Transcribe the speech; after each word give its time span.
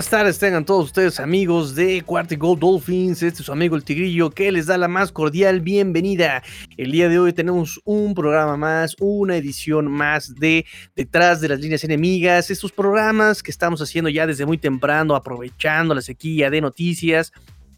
buenas 0.00 0.10
tardes, 0.10 0.38
tengan 0.38 0.64
todos 0.64 0.86
ustedes 0.86 1.20
amigos 1.20 1.74
de 1.74 2.00
Cuarto 2.00 2.34
Gold 2.38 2.60
Dolphins. 2.60 3.22
Este 3.22 3.40
es 3.40 3.44
su 3.44 3.52
amigo 3.52 3.76
el 3.76 3.84
Tigrillo 3.84 4.30
que 4.30 4.50
les 4.50 4.64
da 4.64 4.78
la 4.78 4.88
más 4.88 5.12
cordial 5.12 5.60
bienvenida. 5.60 6.42
El 6.78 6.92
día 6.92 7.10
de 7.10 7.18
hoy 7.18 7.34
tenemos 7.34 7.78
un 7.84 8.14
programa 8.14 8.56
más, 8.56 8.96
una 8.98 9.36
edición 9.36 9.88
más 9.88 10.34
de 10.36 10.64
Detrás 10.96 11.42
de 11.42 11.50
las 11.50 11.60
líneas 11.60 11.84
enemigas. 11.84 12.50
Estos 12.50 12.72
programas 12.72 13.42
que 13.42 13.50
estamos 13.50 13.82
haciendo 13.82 14.08
ya 14.08 14.26
desde 14.26 14.46
muy 14.46 14.56
temprano, 14.56 15.14
aprovechando 15.14 15.94
la 15.94 16.00
sequía 16.00 16.48
de 16.48 16.62
noticias. 16.62 17.30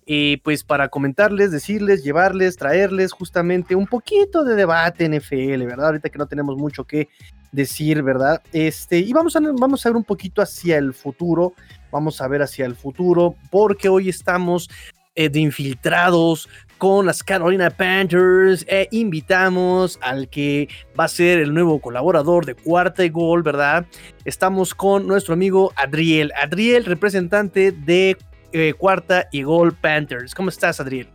Eh, 0.07 0.41
pues 0.45 0.63
para 0.63 0.89
comentarles, 0.89 1.51
decirles, 1.51 2.05
llevarles, 2.05 2.57
traerles 2.57 3.11
justamente 3.11 3.75
un 3.75 3.89
poquito 3.89 4.45
de 4.45 4.55
debate 4.55 5.09
NFL, 5.09 5.65
¿verdad? 5.65 5.87
Ahorita 5.87 6.09
que 6.09 6.19
no 6.19 6.27
tenemos 6.27 6.57
mucho 6.57 6.85
que 6.85 7.09
decir, 7.53 8.03
¿verdad? 8.03 8.43
Este, 8.53 8.99
y 8.99 9.13
vamos 9.13 9.37
a, 9.37 9.41
vamos 9.41 9.85
a 9.85 9.89
ver 9.91 9.97
un 9.97 10.05
poquito 10.05 10.43
hacia 10.43 10.79
el 10.79 10.95
futuro, 10.95 11.55
vamos 11.93 12.21
a 12.21 12.27
ver 12.27 12.43
hacia 12.43 12.67
el 12.67 12.75
futuro, 12.75 13.37
porque 13.51 13.89
hoy 13.89 14.09
estamos 14.09 14.69
eh, 15.15 15.29
de 15.29 15.41
infiltrados 15.41 16.49
con 16.79 17.07
las 17.07 17.23
Carolina 17.23 17.71
Panthers 17.71 18.65
e 18.67 18.89
invitamos 18.91 20.01
al 20.03 20.29
que 20.29 20.69
va 20.99 21.05
a 21.05 21.09
ser 21.09 21.39
el 21.39 21.55
nuevo 21.55 21.81
colaborador 21.81 22.45
de 22.45 22.55
Cuarta 22.57 23.05
y 23.05 23.11
Gol, 23.11 23.43
¿verdad? 23.43 23.87
Estamos 24.25 24.75
con 24.75 25.07
nuestro 25.07 25.35
amigo 25.35 25.71
Adriel, 25.77 26.33
Adriel, 26.43 26.87
representante 26.87 27.71
de 27.71 28.17
eh, 28.53 28.73
Cuarta 28.73 29.29
y 29.31 29.43
Gol 29.43 29.75
Panthers. 29.75 30.35
¿Cómo 30.35 30.49
estás, 30.49 30.81
Adriel? 30.81 31.09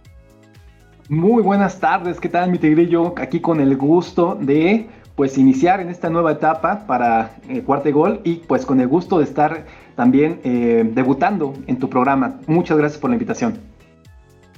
Muy 1.10 1.42
buenas 1.42 1.80
tardes, 1.80 2.20
¿qué 2.20 2.30
tal 2.30 2.52
mi 2.52 2.60
tigrillo? 2.60 3.14
Aquí 3.18 3.42
con 3.42 3.60
el 3.60 3.76
gusto 3.76 4.38
de 4.40 4.88
pues 5.16 5.38
iniciar 5.40 5.80
en 5.80 5.90
esta 5.90 6.12
nueva 6.12 6.34
etapa 6.34 6.86
para 6.86 7.32
eh, 7.50 7.64
Cuarto 7.64 7.92
Gol 7.92 8.22
y 8.24 8.36
pues 8.36 8.66
con 8.66 8.80
el 8.80 8.88
gusto 8.88 9.18
de 9.18 9.24
estar 9.24 9.66
también 9.98 10.40
eh, 10.44 10.90
debutando 10.94 11.56
en 11.66 11.80
tu 11.80 11.90
programa. 11.90 12.40
Muchas 12.46 12.78
gracias 12.78 13.02
por 13.02 13.10
la 13.10 13.16
invitación. 13.16 13.60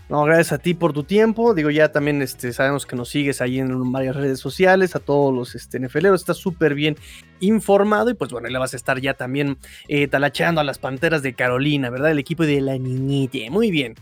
No, 0.10 0.24
gracias 0.24 0.52
a 0.52 0.58
ti 0.58 0.74
por 0.74 0.92
tu 0.92 1.04
tiempo. 1.04 1.54
Digo, 1.54 1.70
ya 1.70 1.92
también 1.92 2.22
este, 2.22 2.52
sabemos 2.52 2.86
que 2.86 2.96
nos 2.96 3.10
sigues 3.10 3.42
ahí 3.42 3.60
en 3.60 3.92
varias 3.92 4.16
redes 4.16 4.40
sociales, 4.40 4.96
a 4.96 5.00
todos 5.00 5.34
los 5.34 5.56
este, 5.56 5.80
nefeleros, 5.80 6.22
estás 6.22 6.38
súper 6.38 6.74
bien 6.74 6.98
informado 7.40 8.10
y 8.10 8.16
pues 8.16 8.32
bueno, 8.32 8.50
le 8.50 8.58
vas 8.60 8.74
a 8.74 8.76
estar 8.76 9.00
ya 9.00 9.14
también 9.14 9.58
eh, 9.88 10.08
talacheando 10.08 10.60
a 10.60 10.64
las 10.64 10.78
Panteras 10.78 11.22
de 11.22 11.34
Carolina, 11.34 11.90
¿verdad? 11.90 12.12
El 12.12 12.20
equipo 12.20 12.46
de 12.46 12.60
la 12.60 12.78
niñite. 12.78 13.50
Muy 13.50 13.72
bien. 13.72 13.96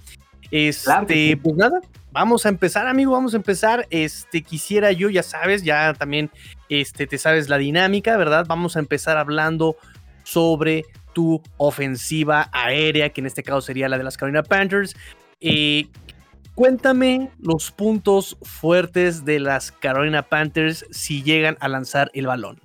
Este, 0.50 1.38
pues 1.38 1.56
nada, 1.56 1.82
vamos 2.14 2.46
a 2.46 2.50
empezar, 2.50 2.88
amigo, 2.88 3.12
vamos 3.12 3.34
a 3.34 3.38
empezar. 3.38 3.86
Este, 3.90 4.42
quisiera 4.42 4.92
yo, 4.94 5.10
ya 5.10 5.24
sabes, 5.24 5.64
ya 5.64 5.94
también 5.94 6.32
este, 6.70 7.06
te 7.06 7.18
sabes 7.18 7.50
la 7.50 7.58
dinámica, 7.58 8.18
¿verdad? 8.18 8.46
Vamos 8.48 8.76
a 8.76 8.80
empezar 8.80 9.18
hablando 9.18 9.76
sobre 10.24 10.86
tu 11.18 11.42
ofensiva 11.58 12.48
aérea, 12.52 13.10
que 13.10 13.22
en 13.22 13.26
este 13.26 13.42
caso 13.42 13.60
sería 13.62 13.90
la 13.90 13.98
de 13.98 14.04
las 14.04 14.18
Carolina 14.18 14.44
Panthers. 14.44 14.96
Eh, 15.42 15.88
cuéntame 16.54 17.32
los 17.40 17.72
puntos 17.72 18.38
fuertes 18.44 19.26
de 19.26 19.40
las 19.40 19.72
Carolina 19.72 20.22
Panthers 20.22 20.86
si 20.92 21.24
llegan 21.24 21.58
a 21.60 21.70
lanzar 21.70 22.12
el 22.14 22.28
balón. 22.28 22.60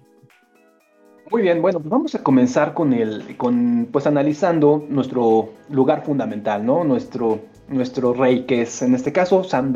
Muy 1.31 1.41
bien, 1.41 1.63
bueno, 1.63 1.81
pues 1.81 1.89
vamos 1.89 2.15
a 2.15 2.23
comenzar 2.23 2.75
con 2.75 2.93
el, 2.93 3.39
con, 3.39 3.89
pues 3.91 4.07
analizando 4.07 4.85
nuestro 4.87 5.55
lugar 5.71 6.05
fundamental, 6.05 6.67
¿no? 6.67 6.85
Nuestro, 6.85 7.41
nuestro 7.69 8.13
rey, 8.13 8.45
que 8.45 8.61
es 8.61 8.83
en 8.83 8.95
este 8.95 9.13
caso 9.13 9.45
Sam. 9.45 9.73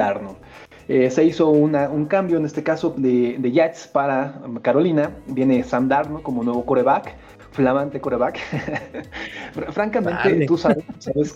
Eh, 0.88 1.10
se 1.10 1.24
hizo 1.24 1.48
un 1.48 2.04
cambio 2.04 2.36
en 2.36 2.44
este 2.44 2.62
caso 2.62 2.94
de, 2.94 3.36
de 3.38 3.52
Jets 3.52 3.88
para 3.88 4.38
Carolina. 4.60 5.12
Viene 5.28 5.62
Sam 5.62 5.88
como 6.22 6.44
nuevo 6.44 6.66
coreback, 6.66 7.16
flamante 7.56 8.00
coreback. 8.00 8.38
Francamente, 9.72 10.46
tú 10.46 10.56
sabes, 10.56 10.84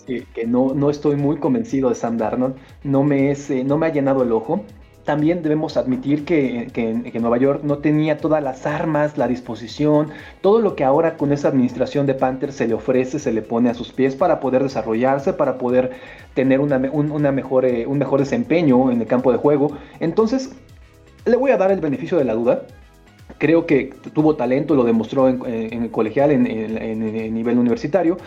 que, 0.05 0.45
no, 0.47 0.73
no, 0.73 0.89
estoy 0.89 1.17
muy 1.17 1.37
convencido 1.37 1.89
de 1.89 1.95
Sam 1.95 2.17
Darnold. 2.17 2.55
No 2.83 3.03
me, 3.03 3.31
es, 3.31 3.49
eh, 3.49 3.63
no 3.63 3.77
me 3.77 3.87
ha 3.87 3.89
llenado 3.89 4.23
el 4.23 4.31
ojo 4.31 4.63
también 5.03 5.41
debemos 5.41 5.77
admitir 5.77 6.25
que, 6.25 6.69
que, 6.71 7.19
Nueva 7.19 7.37
York 7.37 7.61
no 7.63 7.79
tenía 7.79 8.17
todas 8.17 8.43
las 8.43 8.65
armas, 8.65 9.17
la 9.17 9.27
disposición, 9.27 10.09
todo 10.41 10.59
lo 10.59 10.75
que 10.75 10.83
ahora 10.83 11.17
con 11.17 11.31
esa 11.31 11.47
administración 11.47 12.05
de 12.05 12.13
Panthers 12.13 12.55
se 12.55 12.67
le 12.67 12.73
ofrece, 12.73 13.19
se 13.19 13.31
le 13.31 13.41
pone 13.41 13.69
a 13.69 13.73
sus 13.73 13.91
pies 13.91 14.15
para 14.15 14.39
poder 14.39 14.63
desarrollarse, 14.63 15.33
para 15.33 15.57
poder 15.57 15.91
tener 16.33 16.59
una, 16.59 16.77
mejor, 16.77 17.65
eh, 17.65 17.85
un 17.87 17.97
mejor 17.97 18.19
desempeño 18.19 18.91
en 18.91 19.01
el 19.01 19.07
campo 19.07 19.31
de 19.31 19.37
juego. 19.37 19.77
Entonces, 19.99 20.51
le 21.25 21.35
voy 21.35 21.51
a 21.51 21.57
dar 21.57 21.71
el 21.71 21.79
beneficio 21.79 22.17
de 22.17 22.25
la 22.25 22.33
duda. 22.33 22.63
Creo 23.41 23.65
que 23.65 23.91
tuvo 24.13 24.35
talento, 24.35 24.75
lo 24.75 24.83
demostró 24.83 25.27
en, 25.27 25.83
el 25.83 25.89
colegial, 25.89 26.29
en, 26.29 26.45
el 26.45 27.33
nivel 27.33 27.57
universitario, 27.57 28.17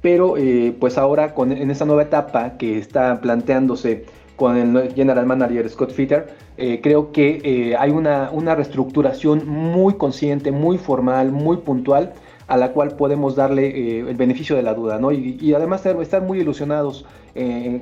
pero 0.00 0.36
eh, 0.36 0.72
pues 0.78 0.98
ahora 0.98 1.34
en 1.36 1.68
esta 1.68 1.84
nueva 1.84 2.04
etapa 2.04 2.56
que 2.58 2.78
está 2.78 3.20
planteándose 3.20 4.04
con 4.36 4.56
el 4.56 4.94
general 4.94 5.26
manager 5.26 5.68
Scott 5.68 5.90
Fitter, 5.90 6.28
eh, 6.58 6.78
creo 6.80 7.10
que 7.10 7.40
eh, 7.42 7.76
hay 7.76 7.90
una, 7.90 8.54
reestructuración 8.54 9.48
muy 9.48 9.94
consciente, 9.94 10.52
muy 10.52 10.78
formal, 10.78 11.32
muy 11.32 11.56
puntual, 11.56 12.12
a 12.46 12.56
la 12.56 12.70
cual 12.70 12.94
podemos 12.94 13.34
darle 13.34 13.66
eh, 13.66 13.98
el 14.08 14.14
beneficio 14.14 14.54
de 14.54 14.62
la 14.62 14.74
duda, 14.74 15.00
¿no? 15.00 15.10
Y, 15.10 15.52
además 15.54 15.84
estar 15.86 16.22
muy 16.22 16.38
ilusionados, 16.38 17.04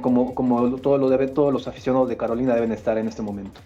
como, 0.00 0.34
como 0.34 0.66
lo 0.66 1.10
debe, 1.10 1.28
todos 1.28 1.52
los 1.52 1.68
aficionados 1.68 2.08
de 2.08 2.16
Carolina 2.16 2.54
deben 2.54 2.72
estar 2.72 2.96
en 2.96 3.06
este 3.06 3.20
momento. 3.20 3.60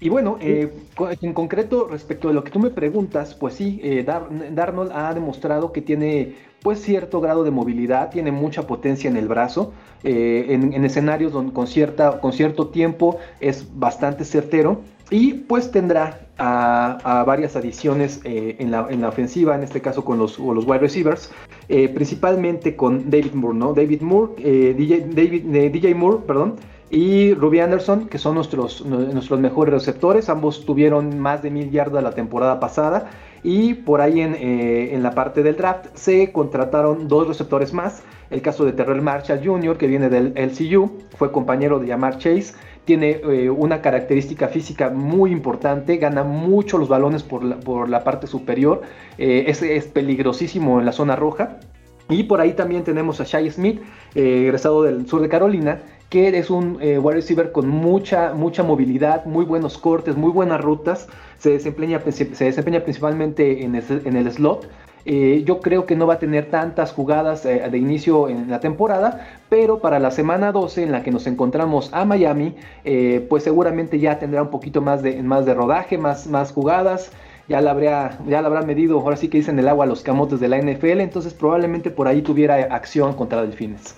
Y 0.00 0.08
bueno, 0.10 0.36
en 0.40 1.32
concreto, 1.32 1.88
respecto 1.90 2.28
de 2.28 2.34
lo 2.34 2.44
que 2.44 2.50
tú 2.50 2.58
me 2.58 2.70
preguntas, 2.70 3.34
pues 3.34 3.54
sí, 3.54 3.80
Darnold 4.04 4.92
ha 4.92 5.14
demostrado 5.14 5.72
que 5.72 5.80
tiene 5.80 6.34
pues 6.64 6.80
cierto 6.80 7.20
grado 7.20 7.44
de 7.44 7.50
movilidad, 7.50 8.10
tiene 8.10 8.32
mucha 8.32 8.66
potencia 8.66 9.10
en 9.10 9.18
el 9.18 9.28
brazo, 9.28 9.74
eh, 10.02 10.46
en, 10.48 10.82
escenarios 10.82 11.30
donde, 11.30 11.52
con, 11.52 11.66
cierta, 11.66 12.20
con 12.22 12.32
cierto 12.32 12.68
tiempo 12.68 13.18
es 13.38 13.68
bastante 13.74 14.24
certero 14.24 14.80
y 15.10 15.34
pues 15.34 15.70
tendrá 15.70 16.26
a, 16.38 17.22
varias 17.26 17.54
adiciones 17.54 18.22
eh, 18.24 18.56
en, 18.58 18.70
la, 18.70 18.86
en, 18.88 19.02
la, 19.02 19.10
ofensiva, 19.10 19.54
en 19.54 19.62
este 19.62 19.82
caso 19.82 20.06
con 20.06 20.16
los, 20.16 20.38
los 20.38 20.64
wide 20.64 20.78
receivers, 20.78 21.30
eh, 21.68 21.90
principalmente 21.90 22.76
con 22.76 23.10
David 23.10 23.34
Moore, 23.34 23.58
¿no? 23.58 23.74
David 23.74 24.00
Moore, 24.00 24.32
DJ, 24.74 25.08
David, 25.10 25.70
DJ 25.70 25.94
Moore, 25.94 26.20
perdón, 26.26 26.56
y 26.94 27.34
Ruby 27.34 27.58
Anderson, 27.58 28.06
que 28.06 28.18
son 28.18 28.36
nuestros, 28.36 28.86
nuestros 28.86 29.40
mejores 29.40 29.74
receptores. 29.74 30.28
Ambos 30.28 30.64
tuvieron 30.64 31.18
más 31.18 31.42
de 31.42 31.50
mil 31.50 31.72
yardas 31.72 32.04
la 32.04 32.12
temporada 32.12 32.60
pasada. 32.60 33.10
Y 33.42 33.74
por 33.74 34.00
ahí 34.00 34.20
eh, 34.20 34.94
en, 34.94 35.02
la 35.02 35.10
parte 35.10 35.42
del 35.42 35.56
draft 35.56 35.86
se 35.94 36.30
contrataron 36.30 37.08
dos 37.08 37.26
receptores 37.26 37.72
más. 37.72 38.04
El 38.30 38.42
caso 38.42 38.64
de 38.64 38.72
Terrell 38.72 39.02
Marshall 39.02 39.40
Jr., 39.44 39.76
que 39.76 39.88
viene 39.88 40.08
del 40.08 40.34
LCU, 40.36 41.00
fue 41.16 41.32
compañero 41.32 41.80
de 41.80 41.88
Yamar 41.88 42.18
Chase. 42.18 42.54
Tiene 42.84 43.20
eh, 43.24 43.50
una 43.50 43.82
característica 43.82 44.46
física 44.46 44.90
muy 44.90 45.32
importante, 45.32 45.96
gana 45.96 46.22
mucho 46.22 46.78
los 46.78 46.88
balones 46.88 47.24
por 47.24 47.42
la, 47.88 48.04
parte 48.04 48.28
superior, 48.28 48.82
eh, 49.18 49.46
es 49.48 49.86
peligrosísimo 49.86 50.78
en 50.78 50.86
la 50.86 50.92
zona 50.92 51.16
roja. 51.16 51.58
Y 52.08 52.24
por 52.24 52.40
ahí 52.40 52.52
también 52.52 52.84
tenemos 52.84 53.20
a 53.20 53.24
Shai 53.24 53.50
Smith, 53.50 53.80
egresado 54.14 54.82
del 54.82 55.06
sur 55.08 55.22
de 55.22 55.28
Carolina, 55.30 55.80
que 56.08 56.28
es 56.38 56.50
un 56.50 56.78
eh, 56.80 56.98
wide 56.98 57.16
receiver 57.16 57.52
con 57.52 57.68
mucha, 57.68 58.34
mucha 58.34 58.62
movilidad, 58.62 59.24
muy 59.24 59.44
buenos 59.44 59.78
cortes, 59.78 60.16
muy 60.16 60.30
buenas 60.30 60.60
rutas, 60.60 61.08
se 61.38 61.50
desempeña, 61.50 62.00
se 62.10 62.44
desempeña 62.44 62.80
principalmente 62.80 63.64
en 63.64 63.74
el, 63.74 64.32
slot. 64.32 64.68
Eh, 65.06 65.42
yo 65.44 65.60
creo 65.60 65.84
que 65.84 65.96
no 65.96 66.06
va 66.06 66.14
a 66.14 66.18
tener 66.18 66.50
tantas 66.50 66.92
jugadas 66.92 67.44
eh, 67.44 67.68
de 67.70 67.78
inicio 67.78 68.28
en 68.28 68.48
la 68.48 68.60
temporada, 68.60 69.38
pero 69.48 69.80
para 69.80 69.98
la 69.98 70.10
semana 70.10 70.52
12 70.52 70.84
en 70.84 70.92
la 70.92 71.02
que 71.02 71.10
nos 71.10 71.26
encontramos 71.26 71.90
a 71.92 72.04
Miami, 72.04 72.54
pues 73.28 73.42
seguramente 73.42 73.98
ya 73.98 74.18
tendrá 74.18 74.42
un 74.42 74.50
poquito 74.50 74.80
más 74.80 75.02
de, 75.02 75.22
más 75.22 75.44
de 75.44 75.54
rodaje, 75.54 75.98
más, 75.98 76.26
más 76.26 76.52
jugadas. 76.52 77.10
Ya 77.46 77.60
la, 77.60 77.72
habría, 77.72 78.18
ya 78.26 78.40
la 78.40 78.48
habrá 78.48 78.62
medido, 78.62 78.98
ahora 79.00 79.16
sí 79.16 79.28
que 79.28 79.36
dicen 79.36 79.58
el 79.58 79.68
agua 79.68 79.84
a 79.84 79.88
los 79.88 80.02
camotes 80.02 80.40
de 80.40 80.48
la 80.48 80.56
NFL, 80.56 81.00
entonces 81.00 81.34
probablemente 81.34 81.90
por 81.90 82.08
ahí 82.08 82.22
tuviera 82.22 82.54
acción 82.74 83.12
contra 83.12 83.42
Delfines. 83.42 83.94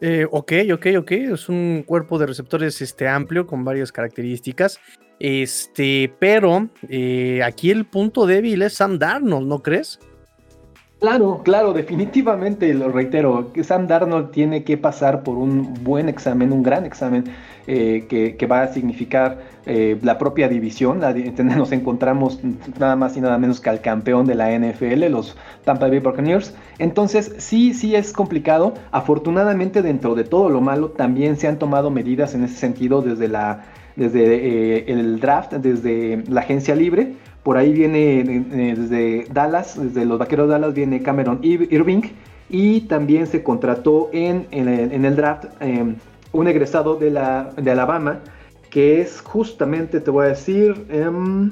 Eh, 0.00 0.26
ok, 0.30 0.52
ok, 0.72 0.86
ok. 0.98 1.12
Es 1.12 1.48
un 1.48 1.82
cuerpo 1.84 2.18
de 2.18 2.26
receptores 2.26 2.80
este, 2.80 3.08
amplio 3.08 3.46
con 3.46 3.64
varias 3.64 3.92
características. 3.92 4.80
Este, 5.18 6.14
pero 6.20 6.68
eh, 6.88 7.42
aquí 7.42 7.70
el 7.70 7.86
punto 7.86 8.26
débil 8.26 8.62
es 8.62 8.74
Sam 8.74 8.98
Darnold, 8.98 9.48
¿no 9.48 9.62
crees? 9.62 9.98
Claro, 11.00 11.42
claro, 11.44 11.72
definitivamente 11.72 12.74
lo 12.74 12.88
reitero, 12.88 13.52
que 13.52 13.62
Sam 13.62 13.86
Darnold 13.86 14.32
tiene 14.32 14.64
que 14.64 14.76
pasar 14.76 15.22
por 15.22 15.38
un 15.38 15.72
buen 15.84 16.08
examen, 16.08 16.52
un 16.52 16.64
gran 16.64 16.84
examen 16.84 17.22
eh, 17.68 18.06
que, 18.08 18.46
va 18.48 18.62
a 18.62 18.72
significar 18.72 19.38
eh, 19.64 19.96
la 20.02 20.18
propia 20.18 20.48
división. 20.48 20.98
nos 21.44 21.70
encontramos 21.70 22.40
nada 22.80 22.96
más 22.96 23.16
y 23.16 23.20
nada 23.20 23.38
menos 23.38 23.60
que 23.60 23.70
al 23.70 23.80
campeón 23.80 24.26
de 24.26 24.34
la 24.34 24.50
NFL, 24.58 25.04
los 25.08 25.36
Tampa 25.64 25.86
Bay 25.86 26.00
Buccaneers. 26.00 26.52
Entonces, 26.80 27.32
sí, 27.38 27.74
sí 27.74 27.94
es 27.94 28.12
complicado. 28.12 28.74
Afortunadamente, 28.90 29.82
dentro 29.82 30.16
de 30.16 30.24
todo 30.24 30.50
lo 30.50 30.60
malo, 30.60 30.88
también 30.88 31.36
se 31.36 31.46
han 31.46 31.60
tomado 31.60 31.90
medidas 31.90 32.34
en 32.34 32.42
ese 32.42 32.56
sentido 32.56 33.02
desde 33.02 33.28
la 33.28 33.66
desde 33.94 34.22
eh, 34.22 34.84
el 34.86 35.18
draft, 35.18 35.52
desde 35.54 36.22
la 36.28 36.40
agencia 36.42 36.74
libre 36.76 37.16
Por 37.48 37.56
ahí 37.56 37.72
viene 37.72 38.22
desde 38.76 39.24
Dallas, 39.32 39.82
desde 39.82 40.04
los 40.04 40.18
Vaqueros 40.18 40.48
de 40.48 40.52
Dallas 40.52 40.74
viene 40.74 41.02
Cameron 41.02 41.38
Irving 41.42 42.02
y 42.50 42.82
también 42.82 43.26
se 43.26 43.42
contrató 43.42 44.10
en, 44.12 44.46
en, 44.50 45.02
el 45.06 45.16
draft 45.16 45.46
em, 45.60 45.96
un 46.32 46.46
egresado 46.46 46.96
de, 46.96 47.10
la, 47.10 47.54
de 47.56 47.70
Alabama 47.70 48.20
que 48.68 49.00
es 49.00 49.22
justamente, 49.22 49.98
te 50.00 50.10
voy 50.10 50.26
a 50.26 50.28
decir, 50.28 50.74
um, 50.92 51.50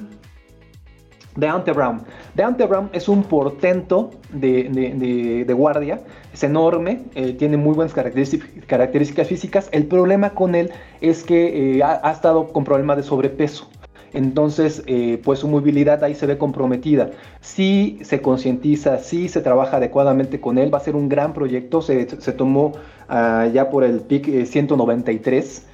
Brown. 1.36 2.02
Deontay 2.34 2.66
Brown 2.66 2.90
es 2.92 3.08
un 3.08 3.22
portento 3.22 4.10
de, 4.30 5.46
guardia, 5.56 6.00
es 6.32 6.42
enorme, 6.42 7.04
eh, 7.14 7.32
tiene 7.32 7.56
muy 7.56 7.74
buenas 7.74 7.94
características, 7.94 9.28
físicas. 9.28 9.68
El 9.72 9.86
problema 9.86 10.30
con 10.30 10.54
él 10.54 10.70
es 11.00 11.22
que 11.24 11.78
eh, 11.78 11.82
ha, 11.82 12.10
estado 12.10 12.48
con 12.52 12.64
problemas 12.64 12.98
de 12.98 13.02
sobrepeso. 13.02 13.70
Entonces, 14.16 14.82
eh, 14.86 15.20
pues 15.22 15.40
su 15.40 15.48
movilidad 15.48 16.02
ahí 16.02 16.14
se 16.14 16.26
ve 16.26 16.38
comprometida. 16.38 17.10
Si 17.40 17.98
se 18.02 18.22
concientiza, 18.22 18.98
si 18.98 19.28
se 19.28 19.42
trabaja 19.42 19.76
adecuadamente 19.76 20.40
con 20.40 20.56
él, 20.56 20.72
va 20.72 20.78
a 20.78 20.80
ser 20.80 20.96
un 20.96 21.08
gran 21.10 21.34
proyecto. 21.34 21.82
Se, 21.82 22.06
tomó 22.32 22.72
ah, 23.08 23.46
ya 23.52 23.68
por 23.68 23.84
el 23.84 24.00
PIC 24.00 24.46
193. 24.46 25.66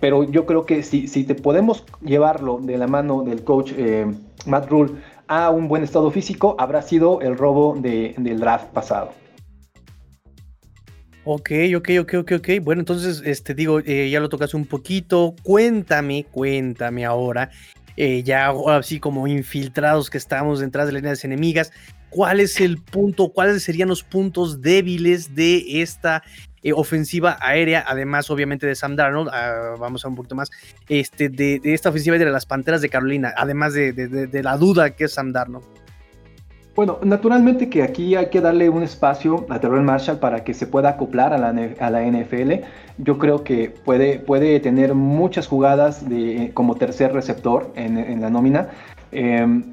pero 0.00 0.24
yo 0.24 0.46
creo 0.46 0.66
que 0.66 0.82
si, 0.82 1.06
si, 1.06 1.22
te 1.22 1.36
podemos 1.36 1.84
llevarlo 2.02 2.58
de 2.60 2.76
la 2.76 2.88
mano 2.88 3.22
del 3.22 3.44
coach 3.44 3.72
Matt 4.46 4.68
Rule 4.68 4.92
a 5.28 5.50
un 5.50 5.68
buen 5.68 5.84
estado 5.84 6.10
físico, 6.10 6.56
habrá 6.58 6.82
sido 6.82 7.20
el 7.20 7.38
robo 7.38 7.76
del 7.78 8.40
draft 8.40 8.66
pasado. 8.72 9.10
Ok, 11.24 11.50
ok, 11.76 11.90
ok, 12.00 12.14
ok, 12.20 12.32
ok. 12.38 12.48
Bueno, 12.62 12.80
entonces, 12.80 13.22
este, 13.24 13.54
digo, 13.54 13.80
eh, 13.80 14.08
ya 14.10 14.20
lo 14.20 14.28
tocas 14.28 14.54
un 14.54 14.64
poquito. 14.64 15.34
Cuéntame, 15.42 16.24
cuéntame 16.30 17.04
ahora, 17.04 17.50
eh, 17.96 18.22
ya 18.22 18.52
así 18.68 19.00
como 19.00 19.26
infiltrados 19.26 20.08
que 20.08 20.16
estamos 20.16 20.60
detrás 20.60 20.86
de 20.86 20.92
las 20.92 21.02
líneas 21.02 21.24
enemigas, 21.24 21.72
¿cuál 22.08 22.40
es 22.40 22.60
el 22.60 22.78
punto, 22.78 23.28
cuáles 23.28 23.62
serían 23.62 23.88
los 23.88 24.02
puntos 24.02 24.62
débiles 24.62 25.34
de 25.34 25.82
esta 25.82 26.22
eh, 26.62 26.72
ofensiva 26.72 27.38
aérea, 27.40 27.84
además 27.86 28.30
obviamente 28.30 28.66
de 28.66 28.74
Sam 28.74 28.96
Darnold, 28.96 29.30
ah, 29.32 29.76
vamos 29.78 30.04
a 30.04 30.08
un 30.08 30.14
poquito 30.14 30.34
más, 30.34 30.50
este, 30.88 31.28
de, 31.28 31.60
esta 31.64 31.88
ofensiva 31.90 32.18
de 32.18 32.24
las 32.26 32.46
Panteras 32.46 32.80
de 32.80 32.88
Carolina, 32.88 33.32
además 33.36 33.74
de, 33.74 34.40
la 34.42 34.56
duda 34.56 34.90
que 34.90 35.04
es 35.04 35.12
Sam 35.12 35.32
Darnold. 35.32 35.79
Bueno, 36.76 36.98
naturalmente 37.02 37.68
que 37.68 37.82
aquí 37.82 38.14
hay 38.14 38.26
que 38.26 38.40
darle 38.40 38.68
un 38.70 38.82
espacio 38.82 39.44
a 39.48 39.58
Terrell 39.58 39.82
Marshall 39.82 40.18
para 40.18 40.44
que 40.44 40.54
se 40.54 40.66
pueda 40.66 40.90
acoplar 40.90 41.32
a 41.32 41.38
la, 41.38 41.48
a 41.48 41.90
la 41.90 42.02
NFL. 42.02 42.64
Yo 42.98 43.18
creo 43.18 43.42
que 43.42 43.70
puede, 43.70 44.18
puede 44.20 44.60
tener 44.60 44.94
muchas 44.94 45.48
jugadas 45.48 46.08
de, 46.08 46.52
como 46.54 46.76
tercer 46.76 47.12
receptor 47.12 47.72
en, 47.74 48.20
la 48.20 48.30
nómina. 48.30 48.68
Em, 49.10 49.64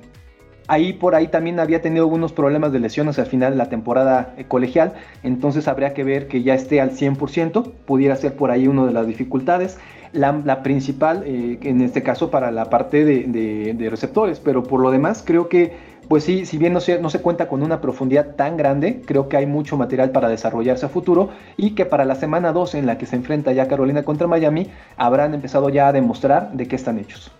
Ahí 0.67 0.91
por 0.91 1.15
ahí 1.15 1.29
también 1.29 1.61
había 1.61 1.81
tenido 1.81 2.03
algunos 2.03 2.33
problemas 2.33 2.73
de 2.73 2.79
lesiones 2.79 3.17
al 3.19 3.27
final 3.27 3.51
de 3.53 3.57
la 3.57 3.69
temporada 3.69 4.33
eh, 4.37 4.43
colegial, 4.45 4.93
entonces 5.23 5.67
habría 5.69 5.93
que 5.93 6.03
ver 6.03 6.27
que 6.27 6.43
ya 6.43 6.55
esté 6.55 6.81
al 6.81 6.91
100%, 6.91 7.71
pudiera 7.85 8.17
ser 8.17 8.35
por 8.35 8.51
ahí 8.51 8.67
una 8.67 8.85
de 8.85 8.91
las 8.91 9.07
dificultades. 9.07 9.77
La, 10.13 10.63
principal, 10.63 11.23
eh, 11.25 11.59
en 11.61 11.81
este 11.81 12.01
caso, 12.01 12.31
para 12.31 12.49
la 12.51 12.69
parte 12.69 13.05
de, 13.05 13.89
receptores, 13.89 14.39
pero 14.39 14.63
por 14.63 14.81
lo 14.81 14.89
demás 14.89 15.23
creo 15.25 15.47
que, 15.47 15.73
pues 16.07 16.23
sí, 16.23 16.45
si 16.45 16.57
bien 16.57 16.73
no 16.73 16.79
se, 16.79 16.99
no 16.99 17.09
se 17.09 17.21
cuenta 17.21 17.47
con 17.47 17.63
una 17.63 17.81
profundidad 17.81 18.35
tan 18.35 18.57
grande, 18.57 19.01
creo 19.05 19.29
que 19.29 19.37
hay 19.37 19.45
mucho 19.45 19.77
material 19.77 20.11
para 20.11 20.29
desarrollarse 20.29 20.85
a 20.85 20.89
futuro 20.89 21.29
y 21.57 21.71
que 21.71 21.85
para 21.85 22.05
la 22.05 22.15
semana 22.15 22.51
2 22.51 22.75
en 22.75 22.85
la 22.85 22.97
que 22.97 23.05
se 23.05 23.15
enfrenta 23.15 23.51
ya 23.51 23.67
Carolina 23.67 24.03
contra 24.03 24.27
Miami, 24.27 24.69
habrán 24.95 25.33
empezado 25.33 25.69
ya 25.69 25.87
a 25.87 25.93
demostrar 25.93 26.51
de 26.53 26.67
qué 26.67 26.75
están 26.75 26.99
hechos. 26.99 27.31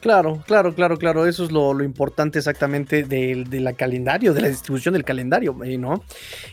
Claro, 0.00 0.42
claro, 0.46 0.74
claro, 0.74 0.96
claro. 0.96 1.26
Eso 1.26 1.44
es 1.44 1.50
lo, 1.50 1.82
importante 1.82 2.38
exactamente 2.38 3.02
del 3.02 3.50
de 3.50 3.74
calendario, 3.74 4.32
de 4.32 4.42
la 4.42 4.48
distribución 4.48 4.94
del 4.94 5.04
calendario, 5.04 5.56
eh, 5.64 5.76
¿no? 5.76 6.04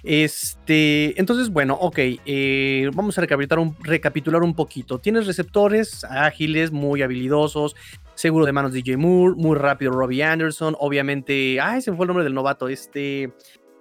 Este, 0.04 1.20
entonces, 1.20 1.50
bueno, 1.50 1.76
ok, 1.76 2.00
eh, 2.26 2.90
vamos 2.94 3.18
a 3.18 3.22
recapitular 3.22 3.60
un, 3.60 3.76
recapitular 3.82 4.42
un 4.42 4.56
poquito. 4.56 4.98
Tienes 4.98 5.28
receptores 5.28 6.04
ágiles, 6.06 6.72
muy 6.72 7.04
habilidosos, 7.04 7.76
seguro 8.16 8.46
de 8.46 8.52
manos 8.52 8.74
DJ 8.74 8.98
Moore, 8.98 9.36
muy 9.38 9.58
rápido 9.58 9.92
Robbie 9.92 10.24
Anderson, 10.24 10.76
obviamente, 10.80 11.60
ay, 11.62 11.82
se 11.82 11.92
me 11.92 11.98
fue 11.98 12.06
el 12.06 12.08
nombre 12.08 12.24
del 12.24 12.34
novato, 12.34 12.68
este... 12.68 13.32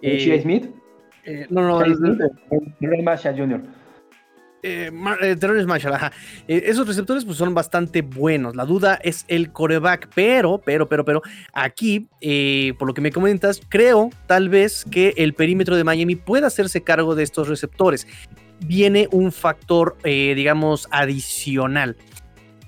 Eh, 0.02 0.40
Smith? 0.42 0.66
Eh, 1.24 1.46
no, 1.48 1.62
no, 1.66 1.78
Jr 1.78 3.62
eh, 4.64 4.90
eh 5.20 5.66
Marshall, 5.66 6.12
eh, 6.48 6.62
esos 6.66 6.88
receptores 6.88 7.24
pues, 7.24 7.36
son 7.36 7.54
bastante 7.54 8.02
buenos. 8.02 8.56
La 8.56 8.64
duda 8.64 8.98
es 9.02 9.24
el 9.28 9.52
coreback, 9.52 10.08
pero, 10.14 10.60
pero, 10.64 10.88
pero, 10.88 11.04
pero, 11.04 11.22
aquí, 11.52 12.08
eh, 12.20 12.72
por 12.78 12.88
lo 12.88 12.94
que 12.94 13.02
me 13.02 13.12
comentas, 13.12 13.60
creo 13.68 14.10
tal 14.26 14.48
vez 14.48 14.84
que 14.90 15.12
el 15.18 15.34
perímetro 15.34 15.76
de 15.76 15.84
Miami 15.84 16.16
pueda 16.16 16.46
hacerse 16.46 16.82
cargo 16.82 17.14
de 17.14 17.22
estos 17.22 17.48
receptores. 17.48 18.06
Viene 18.60 19.08
un 19.12 19.30
factor, 19.32 19.96
digamos, 20.02 20.88
adicional. 20.90 21.96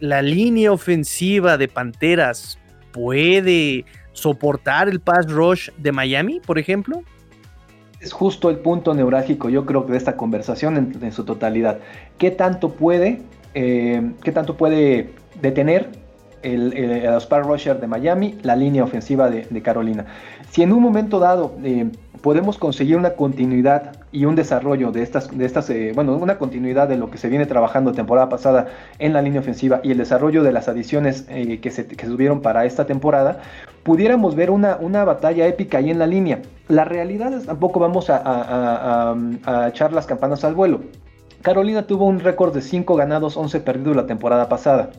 La 0.00 0.22
línea 0.22 0.72
ofensiva 0.72 1.56
de 1.56 1.68
Panteras 1.68 2.58
puede 2.92 3.84
soportar 4.12 4.88
el 4.88 5.00
pass 5.00 5.30
rush 5.30 5.70
de 5.78 5.92
Miami, 5.92 6.40
por 6.40 6.58
ejemplo 6.58 7.02
es 8.00 8.12
justo 8.12 8.50
el 8.50 8.58
punto 8.58 8.94
neurálgico, 8.94 9.48
yo 9.48 9.66
creo, 9.66 9.82
de 9.82 9.96
esta 9.96 10.16
conversación 10.16 10.96
en, 11.00 11.12
su 11.12 11.24
totalidad. 11.24 11.78
¿Qué 12.18 12.30
tanto 12.30 12.72
puede, 12.72 13.22
eh, 13.54 14.12
qué 14.22 14.32
tanto 14.32 14.56
puede 14.56 15.10
detener 15.40 15.90
el, 16.54 17.06
a 17.06 17.18
Power 17.20 17.44
Rusher 17.44 17.80
de 17.80 17.86
Miami, 17.86 18.38
la 18.42 18.56
línea 18.56 18.84
ofensiva 18.84 19.28
de, 19.30 19.62
Carolina? 19.62 20.06
Si 20.50 20.62
en 20.62 20.72
un 20.72 20.82
momento 20.82 21.18
dado 21.18 21.54
eh, 21.64 21.90
podemos 22.22 22.58
conseguir 22.58 22.96
una 22.96 23.10
continuidad 23.10 23.96
y 24.12 24.24
un 24.24 24.36
desarrollo 24.36 24.92
de 24.92 25.02
estas, 25.02 25.36
de 25.36 25.44
estas 25.44 25.68
eh, 25.70 25.92
bueno, 25.94 26.16
una 26.16 26.38
continuidad 26.38 26.88
de 26.88 26.96
lo 26.96 27.10
que 27.10 27.18
se 27.18 27.28
viene 27.28 27.46
trabajando 27.46 27.92
temporada 27.92 28.28
pasada 28.28 28.68
en 28.98 29.12
la 29.12 29.22
línea 29.22 29.40
ofensiva 29.40 29.80
y 29.82 29.92
el 29.92 29.98
desarrollo 29.98 30.42
de 30.42 30.52
las 30.52 30.68
adiciones 30.68 31.22
que, 31.22 31.70
se, 31.70 31.86
que 31.86 32.06
subieron 32.06 32.40
para 32.40 32.64
esta 32.64 32.86
temporada, 32.86 33.40
pudiéramos 33.86 34.34
ver 34.34 34.50
una, 34.50 34.76
una 34.80 35.04
batalla 35.04 35.46
épica 35.46 35.78
ahí 35.78 35.90
en 35.90 35.98
la 36.00 36.08
línea. 36.08 36.40
La 36.68 36.84
realidad 36.84 37.32
es 37.32 37.46
tampoco 37.46 37.78
vamos 37.78 38.10
a, 38.10 39.14
echar 39.68 39.92
las 39.92 40.06
campanas 40.06 40.44
al 40.44 40.54
vuelo. 40.54 40.80
Carolina 41.42 41.86
tuvo 41.86 42.06
un 42.06 42.18
récord 42.18 42.52
de 42.52 42.60
5 42.60 42.96
ganados, 42.96 43.36
11 43.36 43.60
perdidos 43.60 43.94
la 43.94 44.06
temporada 44.06 44.48
pasada. 44.48 44.90